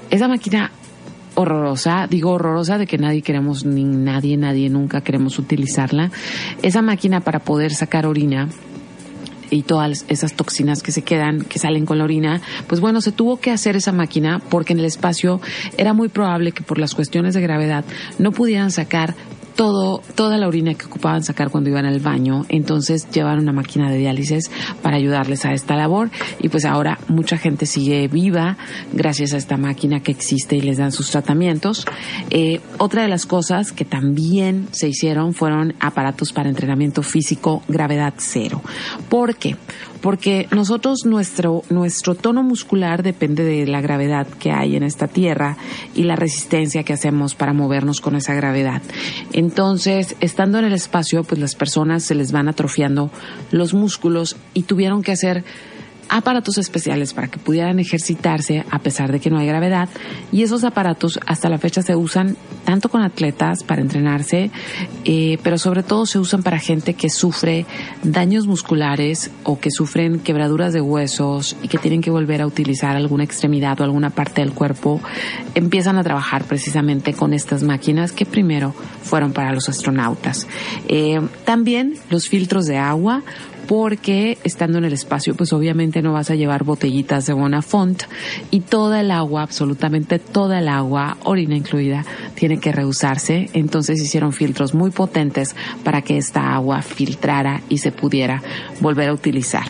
[0.09, 0.71] Esa máquina
[1.35, 6.09] horrorosa, digo horrorosa de que nadie queremos, ni nadie, nadie nunca queremos utilizarla.
[6.63, 8.49] Esa máquina para poder sacar orina
[9.49, 13.11] y todas esas toxinas que se quedan, que salen con la orina, pues bueno, se
[13.11, 15.39] tuvo que hacer esa máquina porque en el espacio
[15.77, 17.85] era muy probable que por las cuestiones de gravedad
[18.17, 19.15] no pudieran sacar
[19.57, 22.45] todo, toda la orina que ocupaban sacar cuando iban al baño.
[22.47, 24.49] Entonces llevaron una máquina de diálisis
[24.81, 28.55] para ayudarles a esta labor y pues ahora mucha gente sigue viva
[28.93, 31.85] gracias a esta máquina que existe y les dan sus tratamientos.
[32.29, 38.13] Eh, otra de las cosas que también se hicieron fueron aparatos para entrenamiento físico gravedad
[38.17, 38.61] cero.
[39.09, 39.57] ¿Por qué?
[40.01, 45.57] Porque nosotros nuestro nuestro tono muscular depende de la gravedad que hay en esta tierra
[45.95, 48.81] y la resistencia que hacemos para movernos con esa gravedad.
[49.33, 53.11] Entonces, estando en el espacio, pues las personas se les van atrofiando
[53.51, 55.43] los músculos y tuvieron que hacer
[56.09, 59.89] aparatos especiales para que pudieran ejercitarse a pesar de que no hay gravedad
[60.31, 64.51] y esos aparatos hasta la fecha se usan tanto con atletas para entrenarse,
[65.05, 67.65] eh, pero sobre todo se usan para gente que sufre
[68.03, 72.95] daños musculares o que sufren quebraduras de huesos y que tienen que volver a utilizar
[72.95, 75.01] alguna extremidad o alguna parte del cuerpo,
[75.55, 80.47] empiezan a trabajar precisamente con estas máquinas que primero fueron para los astronautas.
[80.87, 83.23] Eh, también los filtros de agua
[83.67, 88.03] porque estando en el espacio, pues obviamente no vas a llevar botellitas de Bonafont
[88.49, 92.05] y toda el agua, absolutamente toda el agua, orina incluida,
[92.35, 93.49] tiene que reusarse.
[93.53, 98.41] Entonces hicieron filtros muy potentes para que esta agua filtrara y se pudiera
[98.79, 99.65] volver a utilizar.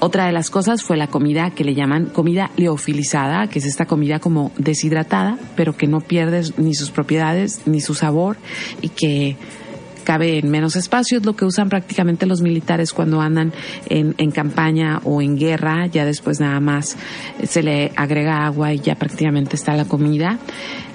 [0.00, 3.86] Otra de las cosas fue la comida que le llaman comida leofilizada, que es esta
[3.86, 8.36] comida como deshidratada, pero que no pierde ni sus propiedades ni su sabor
[8.80, 9.36] y que
[10.08, 13.52] cabe en menos espacios, lo que usan prácticamente los militares cuando andan
[13.90, 16.96] en, en campaña o en guerra, ya después nada más
[17.44, 20.38] se le agrega agua y ya prácticamente está la comida.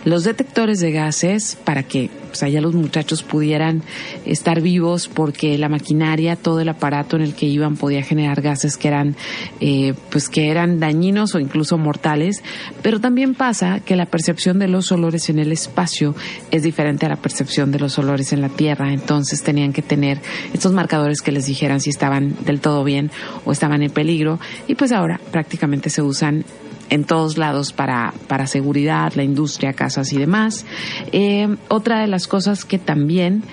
[0.05, 3.83] Los detectores de gases para que pues, allá los muchachos pudieran
[4.25, 8.75] estar vivos porque la maquinaria, todo el aparato en el que iban podía generar gases
[8.75, 9.15] que eran,
[9.59, 12.43] eh, pues que eran dañinos o incluso mortales.
[12.81, 16.15] Pero también pasa que la percepción de los olores en el espacio
[16.49, 18.91] es diferente a la percepción de los olores en la Tierra.
[18.91, 20.19] Entonces tenían que tener
[20.53, 23.11] estos marcadores que les dijeran si estaban del todo bien
[23.45, 24.39] o estaban en peligro.
[24.67, 26.45] Y pues ahora prácticamente se usan
[26.89, 30.65] en todos lados para, para seguridad, la industria, casas y demás.
[31.11, 33.43] Eh, otra de las cosas que también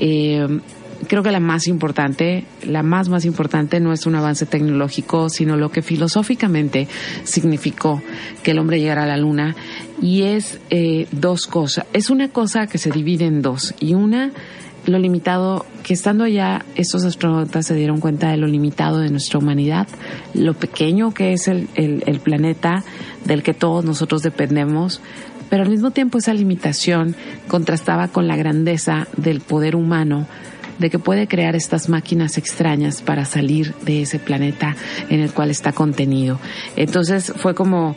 [0.00, 0.60] eh,
[1.06, 5.56] creo que la más importante, la más más importante no es un avance tecnológico, sino
[5.56, 6.88] lo que filosóficamente
[7.24, 8.02] significó
[8.42, 9.54] que el hombre llegara a la luna
[10.02, 11.86] y es eh, dos cosas.
[11.92, 14.32] Es una cosa que se divide en dos y una
[14.88, 19.38] lo limitado, que estando allá estos astronautas se dieron cuenta de lo limitado de nuestra
[19.38, 19.86] humanidad,
[20.34, 22.84] lo pequeño que es el, el, planeta
[23.24, 25.00] del que todos nosotros dependemos,
[25.50, 27.16] pero al mismo tiempo esa limitación
[27.48, 30.26] contrastaba con la grandeza del poder humano
[30.78, 34.76] de que puede crear estas máquinas extrañas para salir de ese planeta
[35.08, 36.38] en el cual está contenido.
[36.76, 37.96] Entonces fue como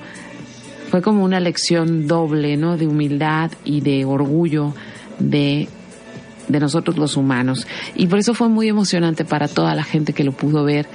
[0.90, 2.76] fue como una lección doble, ¿no?
[2.76, 4.74] De humildad y de orgullo
[5.20, 5.70] de
[6.52, 7.68] de nosotros los humanos.
[7.96, 10.88] Y por eso fue muy emocionante para toda la gente que lo pudo ver.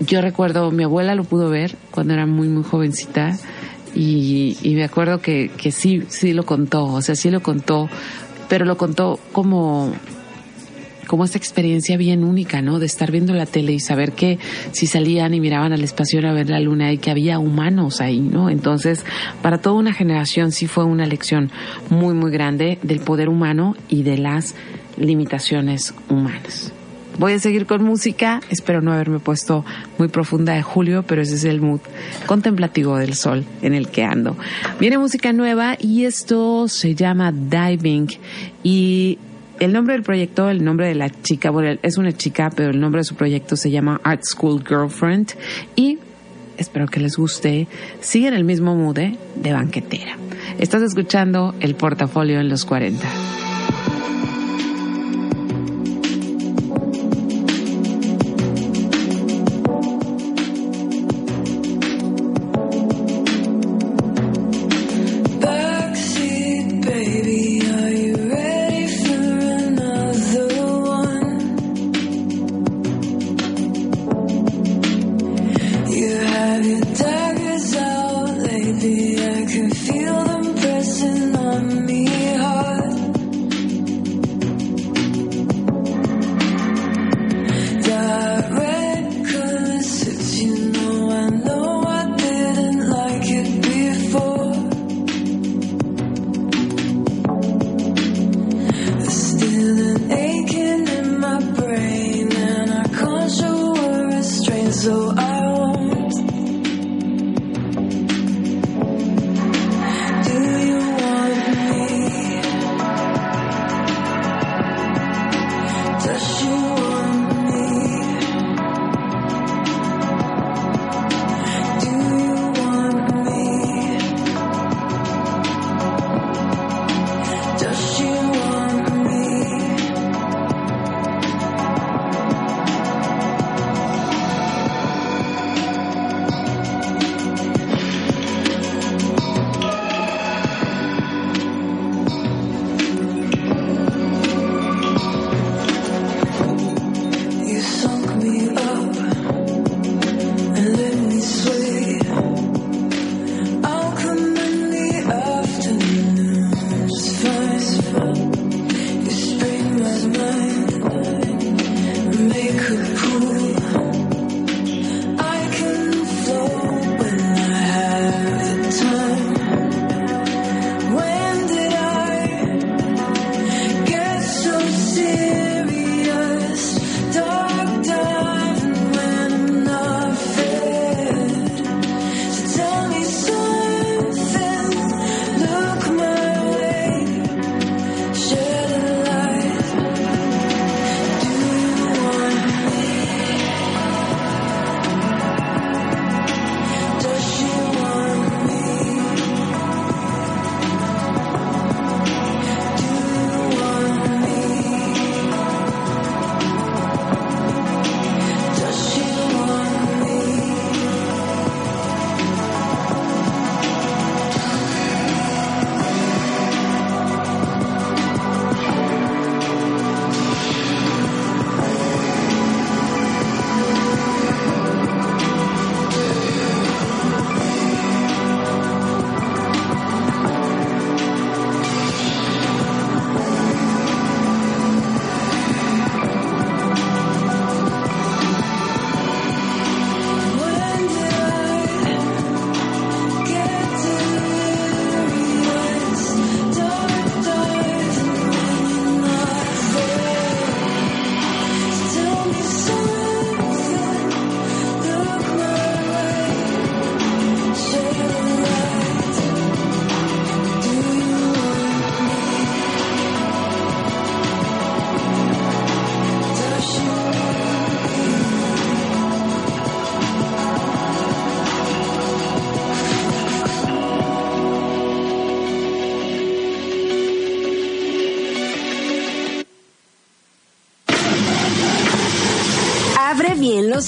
[0.00, 3.36] Yo recuerdo, mi abuela lo pudo ver cuando era muy, muy jovencita
[3.94, 7.88] y, me acuerdo que, que sí, sí lo contó, o sea, sí lo contó,
[8.48, 9.92] pero lo contó como
[11.06, 12.78] como esta experiencia bien única, ¿no?
[12.78, 14.38] De estar viendo la tele y saber que
[14.72, 18.20] si salían y miraban al espacio a ver la luna y que había humanos ahí,
[18.20, 18.50] ¿no?
[18.50, 19.04] Entonces,
[19.42, 21.50] para toda una generación sí fue una lección
[21.90, 24.54] muy, muy grande del poder humano y de las
[24.96, 26.72] limitaciones humanas.
[27.18, 29.64] Voy a seguir con música, espero no haberme puesto
[29.96, 31.80] muy profunda de julio, pero ese es el mood
[32.26, 34.36] contemplativo del sol en el que ando.
[34.78, 38.08] Viene música nueva y esto se llama Diving
[38.62, 39.18] y
[39.60, 42.80] el nombre del proyecto, el nombre de la chica, bueno, es una chica, pero el
[42.80, 45.32] nombre de su proyecto se llama Art School Girlfriend
[45.74, 45.98] y
[46.56, 47.66] espero que les guste.
[48.00, 49.16] Sigue el mismo mood ¿eh?
[49.36, 50.16] de banquetera.
[50.58, 53.06] Estás escuchando el portafolio en los 40.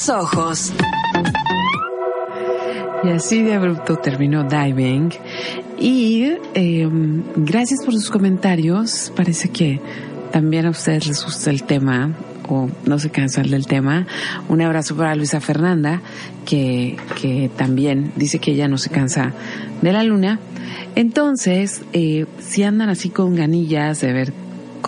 [0.08, 0.72] Ojos.
[3.04, 5.12] Y así de abrupto terminó Diving.
[5.78, 6.88] Y eh,
[7.36, 9.12] gracias por sus comentarios.
[9.14, 9.80] Parece que
[10.32, 12.14] también a ustedes les gusta el tema
[12.48, 14.06] o no se cansan del tema.
[14.48, 16.00] Un abrazo para Luisa Fernanda,
[16.44, 19.32] que, que también dice que ella no se cansa
[19.82, 20.40] de la luna.
[20.94, 24.32] Entonces, eh, si andan así con ganillas de ver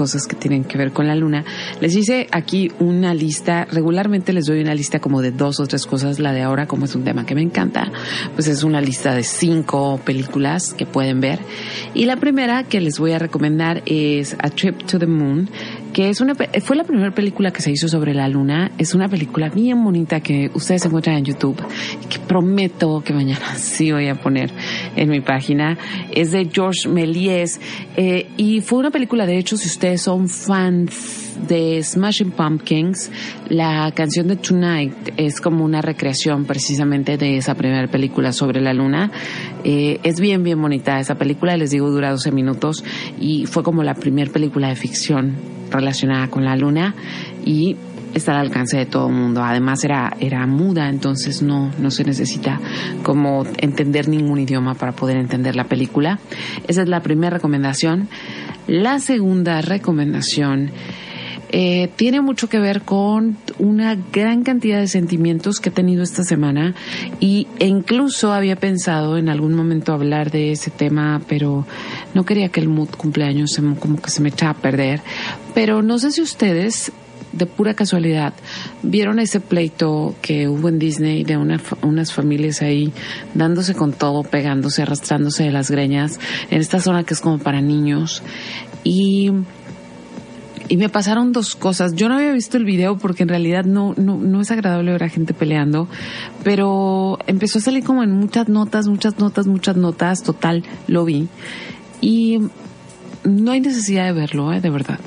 [0.00, 1.44] cosas que tienen que ver con la luna.
[1.78, 5.84] Les hice aquí una lista, regularmente les doy una lista como de dos o tres
[5.84, 7.92] cosas, la de ahora como es un tema que me encanta,
[8.34, 11.40] pues es una lista de cinco películas que pueden ver.
[11.92, 15.50] Y la primera que les voy a recomendar es A Trip to the Moon,
[16.08, 18.70] es una fue la primera película que se hizo sobre la luna.
[18.78, 21.60] Es una película bien bonita que ustedes encuentran en YouTube
[22.08, 24.50] que prometo que mañana sí voy a poner
[24.96, 25.76] en mi página.
[26.12, 27.60] Es de George Méliès
[27.96, 33.10] eh, y fue una película, de hecho, si ustedes son fans de Smashing Pumpkins,
[33.48, 38.72] la canción de Tonight es como una recreación precisamente de esa primera película sobre la
[38.72, 39.10] luna.
[39.64, 42.84] Eh, es bien, bien bonita esa película, les digo, dura 12 minutos
[43.18, 46.94] y fue como la primera película de ficción relacionada con la luna
[47.44, 47.76] y
[48.14, 49.42] está al alcance de todo el mundo.
[49.42, 52.60] Además era, era muda, entonces no, no se necesita
[53.02, 56.18] como entender ningún idioma para poder entender la película.
[56.66, 58.08] Esa es la primera recomendación.
[58.66, 60.70] La segunda recomendación
[61.52, 66.22] eh, tiene mucho que ver con una gran cantidad de sentimientos que he tenido esta
[66.22, 66.76] semana
[67.18, 71.66] y e incluso había pensado en algún momento hablar de ese tema, pero
[72.14, 75.00] no quería que el mood cumpleaños se, como que se me echara a perder.
[75.54, 76.92] Pero no sé si ustedes
[77.32, 78.34] de pura casualidad,
[78.82, 82.92] vieron ese pleito que hubo en Disney de unas familias ahí
[83.34, 86.18] dándose con todo, pegándose, arrastrándose de las greñas
[86.50, 88.22] en esta zona que es como para niños.
[88.82, 89.30] Y
[90.70, 91.96] y me pasaron dos cosas.
[91.96, 95.02] Yo no había visto el video porque en realidad no, no, no es agradable ver
[95.02, 95.88] a gente peleando,
[96.44, 101.28] pero empezó a salir como en muchas notas, muchas notas, muchas notas, total, lo vi.
[102.00, 102.38] Y
[103.24, 104.60] no hay necesidad de verlo, ¿eh?
[104.60, 104.98] de verdad.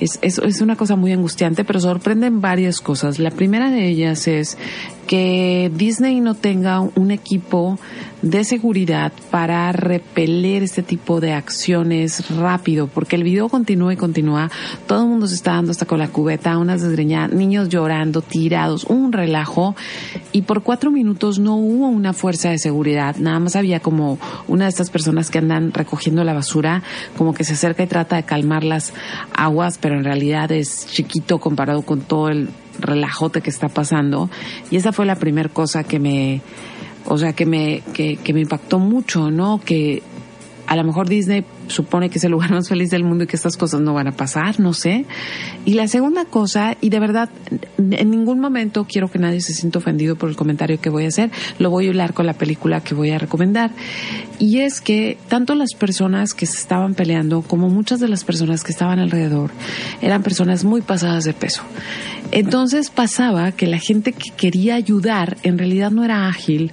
[0.00, 3.18] Es, es, es una cosa muy angustiante, pero sorprenden varias cosas.
[3.18, 4.58] La primera de ellas es
[5.06, 7.78] que Disney no tenga un equipo
[8.22, 14.50] de seguridad para repeler este tipo de acciones rápido, porque el video continúa y continúa,
[14.86, 18.84] todo el mundo se está dando hasta con la cubeta, unas desgreñadas, niños llorando, tirados,
[18.84, 19.74] un relajo,
[20.30, 24.66] y por cuatro minutos no hubo una fuerza de seguridad, nada más había como una
[24.66, 26.82] de estas personas que andan recogiendo la basura,
[27.18, 28.92] como que se acerca y trata de calmar las
[29.34, 32.48] aguas, pero en realidad es chiquito comparado con todo el
[32.78, 34.30] relajote que está pasando.
[34.70, 36.40] Y esa fue la primera cosa que me,
[37.06, 39.60] o sea, que me, que, me impactó mucho, ¿no?
[39.60, 40.02] Que
[40.66, 43.36] a lo mejor Disney supone que es el lugar más feliz del mundo y que
[43.36, 45.04] estas cosas no van a pasar, no sé.
[45.64, 47.28] Y la segunda cosa, y de verdad,
[47.78, 51.08] en ningún momento quiero que nadie se sienta ofendido por el comentario que voy a
[51.08, 53.72] hacer, lo voy a hablar con la película que voy a recomendar.
[54.38, 58.62] Y es que tanto las personas que se estaban peleando como muchas de las personas
[58.64, 59.50] que estaban alrededor
[60.00, 61.62] eran personas muy pasadas de peso.
[62.32, 66.72] Entonces pasaba que la gente que quería ayudar en realidad no era ágil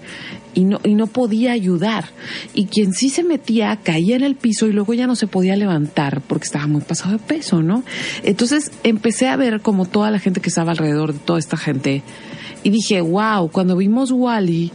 [0.54, 2.06] y no, y no podía ayudar.
[2.54, 5.58] Y quien sí se metía caía en el piso y luego ya no se podía
[5.58, 7.84] levantar porque estaba muy pasado de peso, ¿no?
[8.24, 12.04] Entonces empecé a ver como toda la gente que estaba alrededor de toda esta gente
[12.64, 14.72] y dije, wow, cuando vimos Wally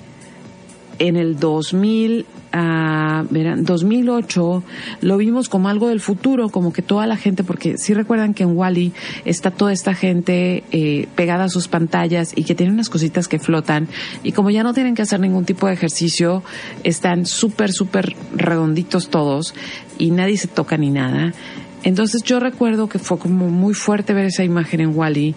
[0.98, 2.26] en el 2000
[2.56, 4.62] a, verán, 2008
[5.00, 8.44] lo vimos como algo del futuro, como que toda la gente, porque si recuerdan que
[8.44, 8.92] en Wally
[9.24, 13.40] está toda esta gente eh, pegada a sus pantallas y que tiene unas cositas que
[13.40, 13.88] flotan
[14.22, 16.44] y como ya no tienen que hacer ningún tipo de ejercicio,
[16.84, 19.52] están súper, súper redonditos todos
[19.98, 21.32] y nadie se toca ni nada.
[21.82, 25.34] Entonces yo recuerdo que fue como muy fuerte ver esa imagen en Wally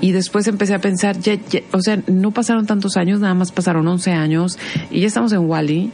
[0.00, 1.36] y después empecé a pensar, ya,
[1.72, 4.58] o sea, no pasaron tantos años, nada más pasaron 11 años
[4.92, 5.90] y ya estamos en Wally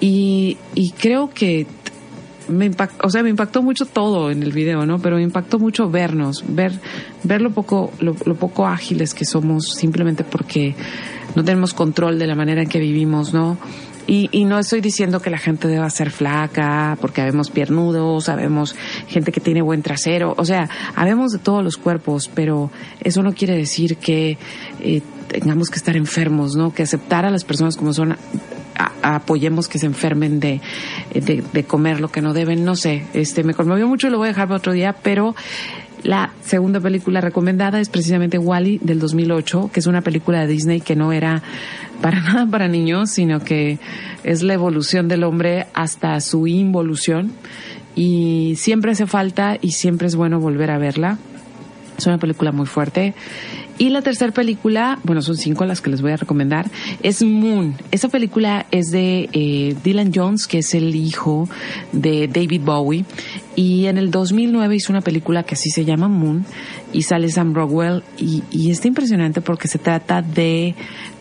[0.00, 1.66] y, y creo que
[2.48, 4.98] me impactó, o sea, me impactó mucho todo en el video, ¿no?
[4.98, 6.80] Pero me impactó mucho vernos, ver,
[7.22, 10.74] ver lo poco, lo, poco ágiles que somos simplemente porque
[11.34, 13.58] no tenemos control de la manera en que vivimos, ¿no?
[14.06, 18.74] Y, y, no estoy diciendo que la gente deba ser flaca, porque habemos piernudos, habemos
[19.06, 22.70] gente que tiene buen trasero, o sea, habemos de todos los cuerpos, pero
[23.00, 24.38] eso no quiere decir que
[24.80, 26.72] eh, tengamos que estar enfermos, ¿no?
[26.72, 28.16] Que aceptar a las personas como son,
[29.02, 30.60] apoyemos que se enfermen de,
[31.14, 34.28] de, comer lo que no deben, no sé, este me conmovió mucho, lo voy a
[34.28, 35.34] dejar para otro día, pero
[36.02, 40.80] la segunda película recomendada es precisamente Wally del 2008, que es una película de Disney
[40.80, 41.42] que no era
[42.00, 43.78] para nada para niños, sino que
[44.22, 47.32] es la evolución del hombre hasta su involución.
[47.94, 51.18] Y siempre hace falta y siempre es bueno volver a verla.
[51.96, 53.14] Es una película muy fuerte.
[53.78, 56.68] Y la tercera película, bueno, son cinco las que les voy a recomendar,
[57.02, 57.74] es Moon.
[57.92, 61.48] Esa película es de eh, Dylan Jones, que es el hijo
[61.92, 63.04] de David Bowie.
[63.54, 66.44] Y en el 2009 hizo una película que así se llama Moon
[66.92, 70.74] y sale Sam Rockwell y, y está impresionante porque se trata de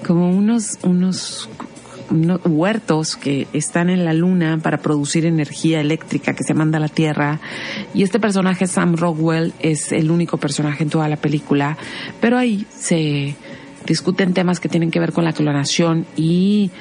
[0.05, 1.49] como unos, unos
[2.09, 6.89] huertos que están en la luna para producir energía eléctrica que se manda a la
[6.89, 7.39] Tierra.
[7.93, 11.77] Y este personaje, Sam Rockwell, es el único personaje en toda la película.
[12.21, 13.35] Pero ahí se
[13.85, 16.71] discuten temas que tienen que ver con la clonación y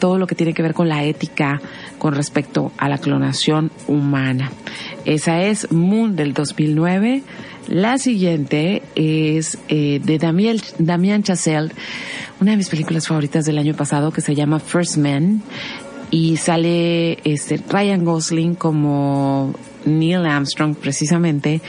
[0.00, 1.60] todo lo que tiene que ver con la ética
[1.98, 4.50] con respecto a la clonación humana.
[5.04, 7.22] Esa es Moon del 2009.
[7.68, 11.72] La siguiente es eh, de Damiel, Damián Chazelle,
[12.40, 15.42] una de mis películas favoritas del año pasado que se llama First Man.
[16.10, 19.54] Y sale este Ryan Gosling como
[19.86, 21.62] Neil Armstrong precisamente.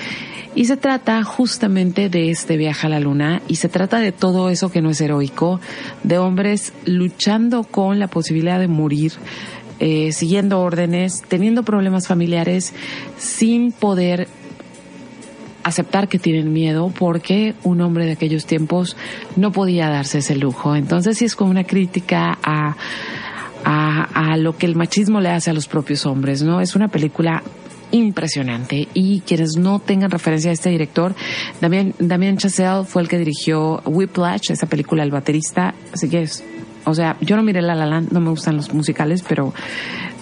[0.54, 3.42] Y se trata justamente de este viaje a la luna.
[3.48, 5.62] Y se trata de todo eso que no es heroico,
[6.04, 9.14] de hombres luchando con la posibilidad de morir,
[9.80, 12.74] eh, siguiendo órdenes, teniendo problemas familiares,
[13.18, 14.28] sin poder
[15.66, 18.96] aceptar que tienen miedo porque un hombre de aquellos tiempos
[19.36, 20.76] no podía darse ese lujo.
[20.76, 22.76] Entonces sí es como una crítica a,
[23.64, 26.62] a, lo que el machismo le hace a los propios hombres, ¿no?
[26.62, 27.42] Es una película
[27.90, 31.16] impresionante y quienes no tengan referencia a este director,
[31.62, 36.44] Damien, Damien Chazelle fue el que dirigió Whiplash, esa película El baterista, así que es
[36.86, 39.54] o sea, yo no miré La La Land, no me gustan los musicales, pero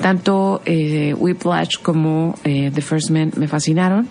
[0.01, 4.09] tanto eh, Whiplash como eh, The First Man me fascinaron.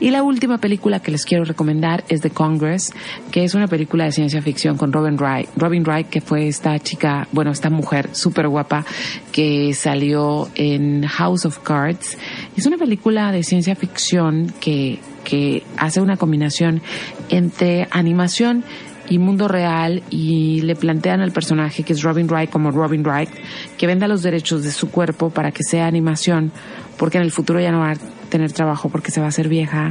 [0.00, 2.92] Y la última película que les quiero recomendar es The Congress,
[3.30, 5.48] que es una película de ciencia ficción con Robin Wright.
[5.56, 8.84] Robin Wright, que fue esta chica, bueno, esta mujer súper guapa
[9.30, 12.18] que salió en House of Cards.
[12.56, 16.82] Es una película de ciencia ficción que, que hace una combinación
[17.30, 18.64] entre animación
[19.08, 23.30] y mundo real y le plantean al personaje que es Robin Wright como Robin Wright
[23.76, 26.52] que venda los derechos de su cuerpo para que sea animación
[26.96, 27.96] porque en el futuro ya no va a
[28.28, 29.90] tener trabajo porque se va a hacer vieja.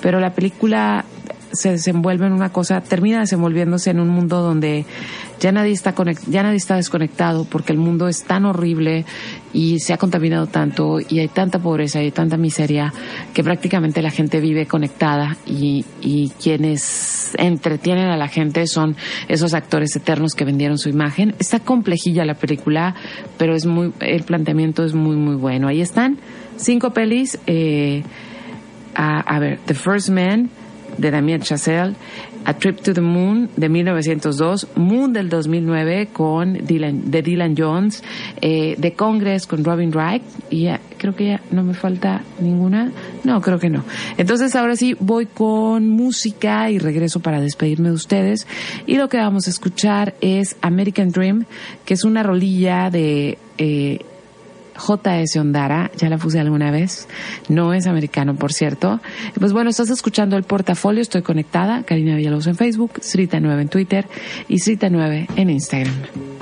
[0.00, 1.04] Pero la película
[1.52, 4.86] se desenvuelve en una cosa, termina desenvolviéndose en un mundo donde
[5.40, 9.06] ya nadie está conect, ya nadie está desconectado porque el mundo es tan horrible
[9.52, 12.92] y se ha contaminado tanto y hay tanta pobreza y hay tanta miseria
[13.34, 18.96] que prácticamente la gente vive conectada y, y quienes entretienen a la gente son
[19.28, 21.34] esos actores eternos que vendieron su imagen.
[21.38, 22.94] Está complejilla la película,
[23.38, 25.68] pero es muy, el planteamiento es muy muy bueno.
[25.68, 26.18] Ahí están
[26.56, 27.38] cinco pelis.
[27.46, 28.02] Eh,
[28.94, 30.50] a, a ver, The First Man
[30.98, 31.94] de Damien Chazelle,
[32.44, 38.02] A Trip to the Moon de 1902, Moon del 2009 con Dylan, de Dylan Jones,
[38.40, 42.92] eh, The Congress con Robin Wright y ya, creo que ya no me falta ninguna.
[43.24, 43.84] No, creo que no.
[44.16, 48.46] Entonces ahora sí voy con música y regreso para despedirme de ustedes
[48.86, 51.46] y lo que vamos a escuchar es American Dream,
[51.84, 54.00] que es una rolilla de eh,
[54.80, 55.38] J.S.
[55.38, 57.06] Ondara, ya la puse alguna vez,
[57.48, 59.00] no es americano, por cierto.
[59.38, 64.06] Pues bueno, estás escuchando el portafolio, estoy conectada, Karina Villalobos en Facebook, Srita9 en Twitter
[64.48, 66.39] y Srita9 en Instagram.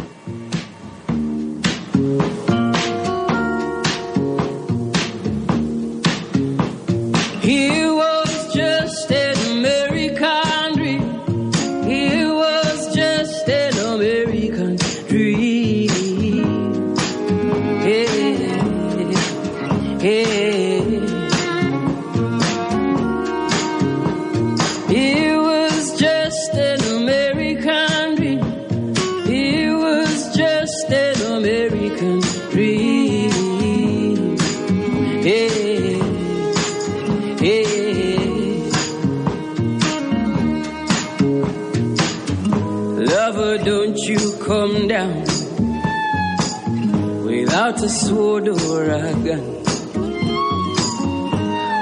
[47.89, 49.41] A.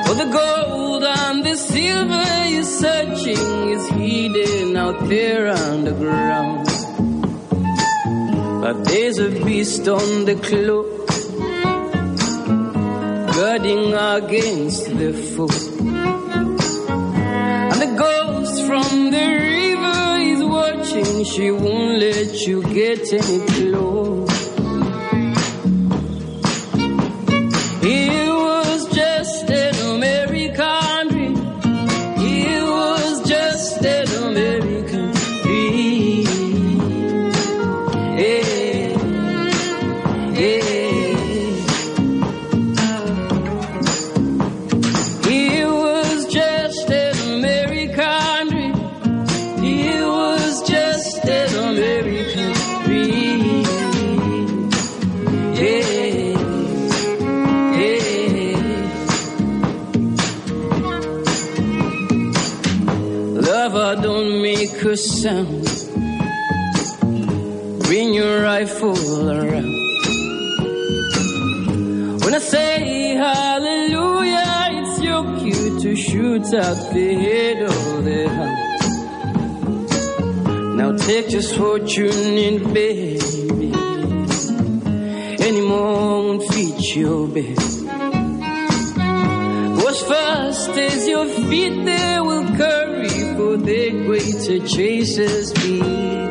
[0.06, 6.66] For the gold and the silver you're searching is hidden out there underground.
[8.62, 11.08] But there's a beast on the cloak,
[13.34, 15.48] guarding against the foe.
[17.70, 19.26] And the ghost from the
[19.56, 24.35] river is watching, she won't let you get any close.
[64.96, 65.64] Sound.
[67.84, 69.74] Bring your rifle around.
[72.22, 78.76] When I say hallelujah, it's your cue to shoot out the head of the house.
[80.76, 83.72] Now take this fortune in baby.
[85.48, 85.94] Any more
[86.24, 87.58] won't fit your bed.
[89.82, 92.35] What's fast as your feet they will
[93.36, 96.25] for the greater chasers beaten.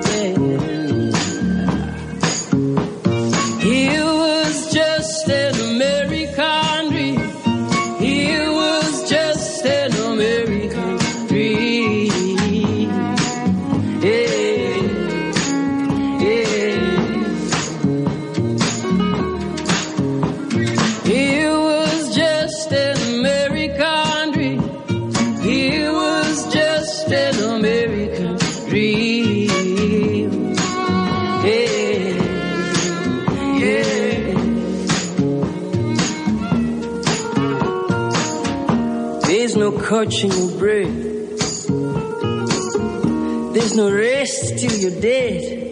[27.11, 28.37] An American
[28.67, 29.49] dream.
[31.45, 31.85] Yeah,
[33.59, 33.99] yeah.
[39.27, 41.03] There's no catching your breath.
[43.53, 45.64] There's no rest till you're dead.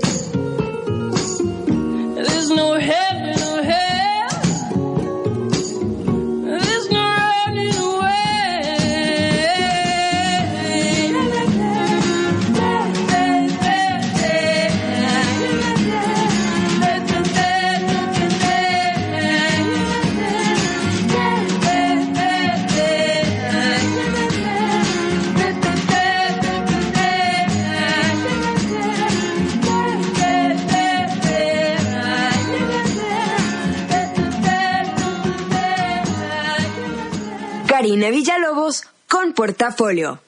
[38.03, 40.19] Karina Villalobos con Portafolio.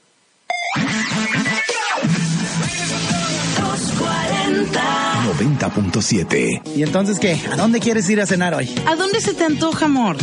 [5.40, 6.62] 90.7.
[6.76, 7.38] ¿Y entonces qué?
[7.52, 8.74] ¿A dónde quieres ir a cenar hoy?
[8.86, 10.18] ¿A dónde se te antoja, amor?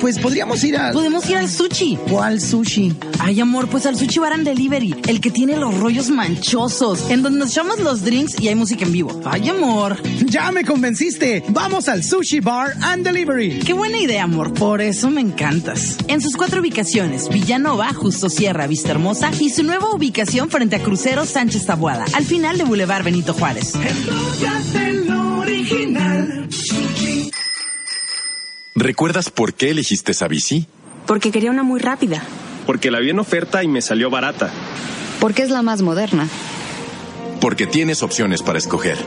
[0.00, 0.92] pues podríamos ir a...
[0.92, 1.98] Podemos ir al sushi.
[2.08, 2.94] ¿Cuál sushi?
[3.18, 7.22] Ay, amor, pues al Sushi Bar and Delivery, el que tiene los rollos manchosos, en
[7.22, 9.20] donde nos echamos los drinks y hay música en vivo.
[9.24, 10.00] Ay, amor.
[10.30, 11.42] Ya me convenciste.
[11.48, 13.60] Vamos al Sushi Bar and Delivery.
[13.60, 14.52] Qué buena idea, amor.
[14.52, 15.96] Por eso me encantas.
[16.06, 20.82] En sus cuatro ubicaciones, Villanova, Justo Sierra, Vista Hermosa y su nueva ubicación frente a
[20.82, 23.72] Crucero Sánchez Tabuada, al final de Boulevard Benito Juárez.
[28.74, 30.66] ¿Recuerdas por qué elegiste esa bici?
[31.06, 32.22] Porque quería una muy rápida.
[32.66, 34.52] Porque la vi en oferta y me salió barata.
[35.20, 36.28] Porque es la más moderna.
[37.40, 38.98] Porque tienes opciones para escoger.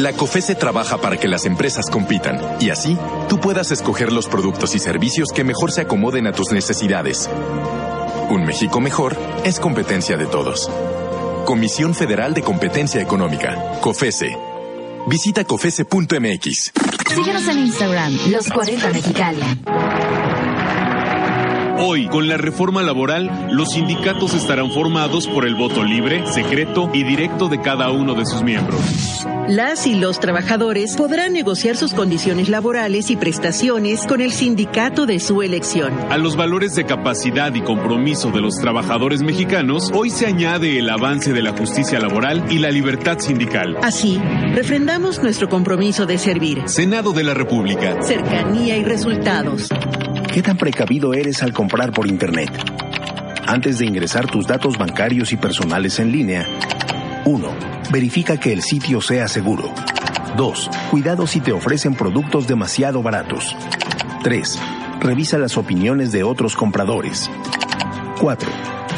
[0.00, 2.96] La COFESE trabaja para que las empresas compitan y así
[3.28, 7.28] tú puedas escoger los productos y servicios que mejor se acomoden a tus necesidades.
[8.30, 10.70] Un México mejor es competencia de todos.
[11.44, 14.38] Comisión Federal de Competencia Económica, COFESE.
[15.06, 16.72] Visita cofese.mx.
[17.14, 19.42] Síguenos en Instagram, Los 40 Mexicali.
[21.82, 27.04] Hoy, con la reforma laboral, los sindicatos estarán formados por el voto libre, secreto y
[27.04, 29.26] directo de cada uno de sus miembros.
[29.48, 35.20] Las y los trabajadores podrán negociar sus condiciones laborales y prestaciones con el sindicato de
[35.20, 35.92] su elección.
[36.10, 40.90] A los valores de capacidad y compromiso de los trabajadores mexicanos, hoy se añade el
[40.90, 43.78] avance de la justicia laboral y la libertad sindical.
[43.82, 44.20] Así,
[44.54, 46.62] refrendamos nuestro compromiso de servir.
[46.66, 48.02] Senado de la República.
[48.02, 49.70] Cercanía y resultados.
[50.32, 52.50] ¿Qué tan precavido eres al comprar por Internet?
[53.48, 56.46] Antes de ingresar tus datos bancarios y personales en línea,
[57.24, 57.48] 1.
[57.90, 59.74] Verifica que el sitio sea seguro.
[60.36, 60.70] 2.
[60.92, 63.56] Cuidado si te ofrecen productos demasiado baratos.
[64.22, 64.58] 3.
[65.00, 67.28] Revisa las opiniones de otros compradores.
[68.20, 68.48] 4.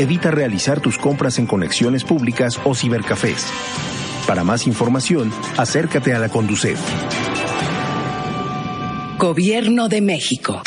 [0.01, 3.47] Evita realizar tus compras en conexiones públicas o cibercafés.
[4.26, 6.78] Para más información, acércate a la Conducef.
[9.18, 10.62] Gobierno de México.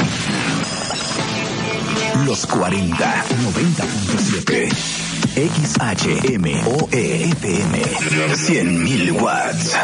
[2.23, 4.69] Los 40, 90.7.
[5.35, 7.83] XHMOE FM.
[7.83, 9.75] 100.000 watts.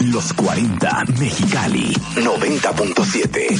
[0.00, 1.94] Los 40, Mexicali.
[2.16, 3.58] 90.7.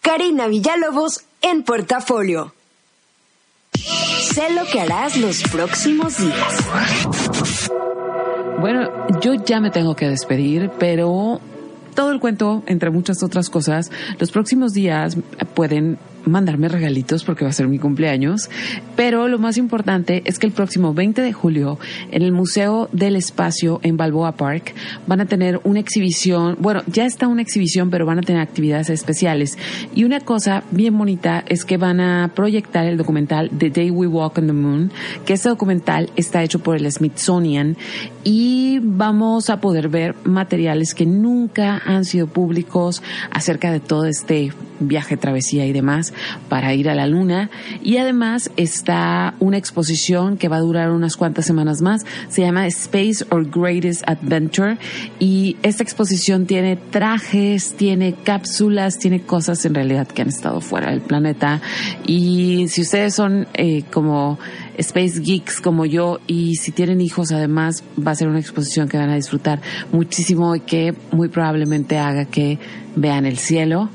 [0.00, 2.54] Karina Villalobos en Portafolio.
[3.72, 6.64] Sé lo que harás los próximos días.
[8.60, 8.88] Bueno,
[9.20, 11.40] yo ya me tengo que despedir, pero
[11.94, 15.16] todo el cuento, entre muchas otras cosas, los próximos días
[15.54, 18.50] pueden mandarme regalitos porque va a ser mi cumpleaños.
[18.96, 21.78] Pero lo más importante es que el próximo 20 de julio
[22.10, 24.74] en el Museo del Espacio en Balboa Park
[25.06, 28.90] van a tener una exhibición, bueno, ya está una exhibición, pero van a tener actividades
[28.90, 29.58] especiales.
[29.94, 34.06] Y una cosa bien bonita es que van a proyectar el documental The Day We
[34.06, 34.92] Walk on the Moon,
[35.24, 37.76] que este documental está hecho por el Smithsonian
[38.22, 44.52] y vamos a poder ver materiales que nunca han sido públicos acerca de todo este
[44.80, 46.13] viaje, travesía y demás
[46.48, 47.50] para ir a la luna.
[47.82, 52.04] Y además está una exposición que va a durar unas cuantas semanas más.
[52.28, 54.78] Se llama Space or Greatest Adventure.
[55.18, 60.90] Y esta exposición tiene trajes, tiene cápsulas, tiene cosas en realidad que han estado fuera
[60.90, 61.60] del planeta.
[62.06, 64.38] Y si ustedes son eh, como
[64.78, 68.96] Space Geeks como yo y si tienen hijos además va a ser una exposición que
[68.96, 69.60] van a disfrutar
[69.92, 72.58] muchísimo y que muy probablemente haga que
[72.96, 73.88] vean el cielo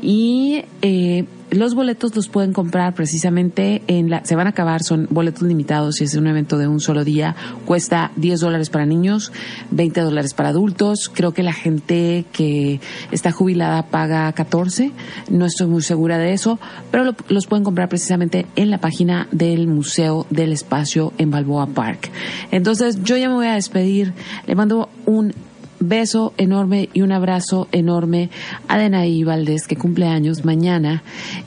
[0.00, 5.06] y eh, los boletos los pueden comprar precisamente en la, se van a acabar, son
[5.10, 9.32] boletos limitados y es un evento de un solo día, cuesta 10 dólares para niños,
[9.70, 12.80] 20 dólares para adultos, creo que la gente que
[13.10, 14.92] está jubilada paga 14,
[15.30, 16.58] no estoy muy segura de eso,
[16.90, 22.10] pero los pueden comprar precisamente en la página del Museo del Espacio en Balboa Park.
[22.50, 24.12] Entonces yo ya me voy a despedir,
[24.46, 25.32] le mando un
[25.80, 28.30] beso enorme y un abrazo enorme
[28.68, 31.02] a Denaí Valdés, que cumple años mañana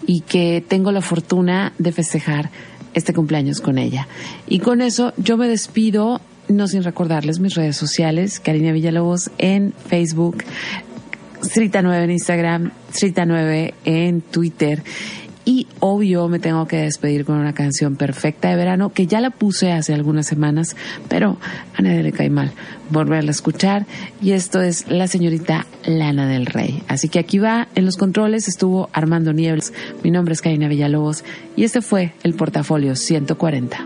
[0.07, 2.49] y que tengo la fortuna de festejar
[2.93, 4.07] este cumpleaños con ella.
[4.47, 9.73] Y con eso yo me despido, no sin recordarles mis redes sociales, Karina Villalobos en
[9.87, 10.43] Facebook,
[11.43, 14.83] Strita 9 en Instagram, Strita 9 en Twitter
[15.45, 19.29] y obvio me tengo que despedir con una canción perfecta de verano que ya la
[19.29, 20.75] puse hace algunas semanas,
[21.07, 21.37] pero
[21.75, 22.51] a nadie le cae mal
[22.91, 23.85] volverla a escuchar.
[24.21, 26.83] Y esto es la señorita Lana del Rey.
[26.87, 29.73] Así que aquí va, en los controles estuvo Armando Niebles.
[30.03, 31.23] Mi nombre es Karina Villalobos
[31.55, 33.85] y este fue el portafolio 140.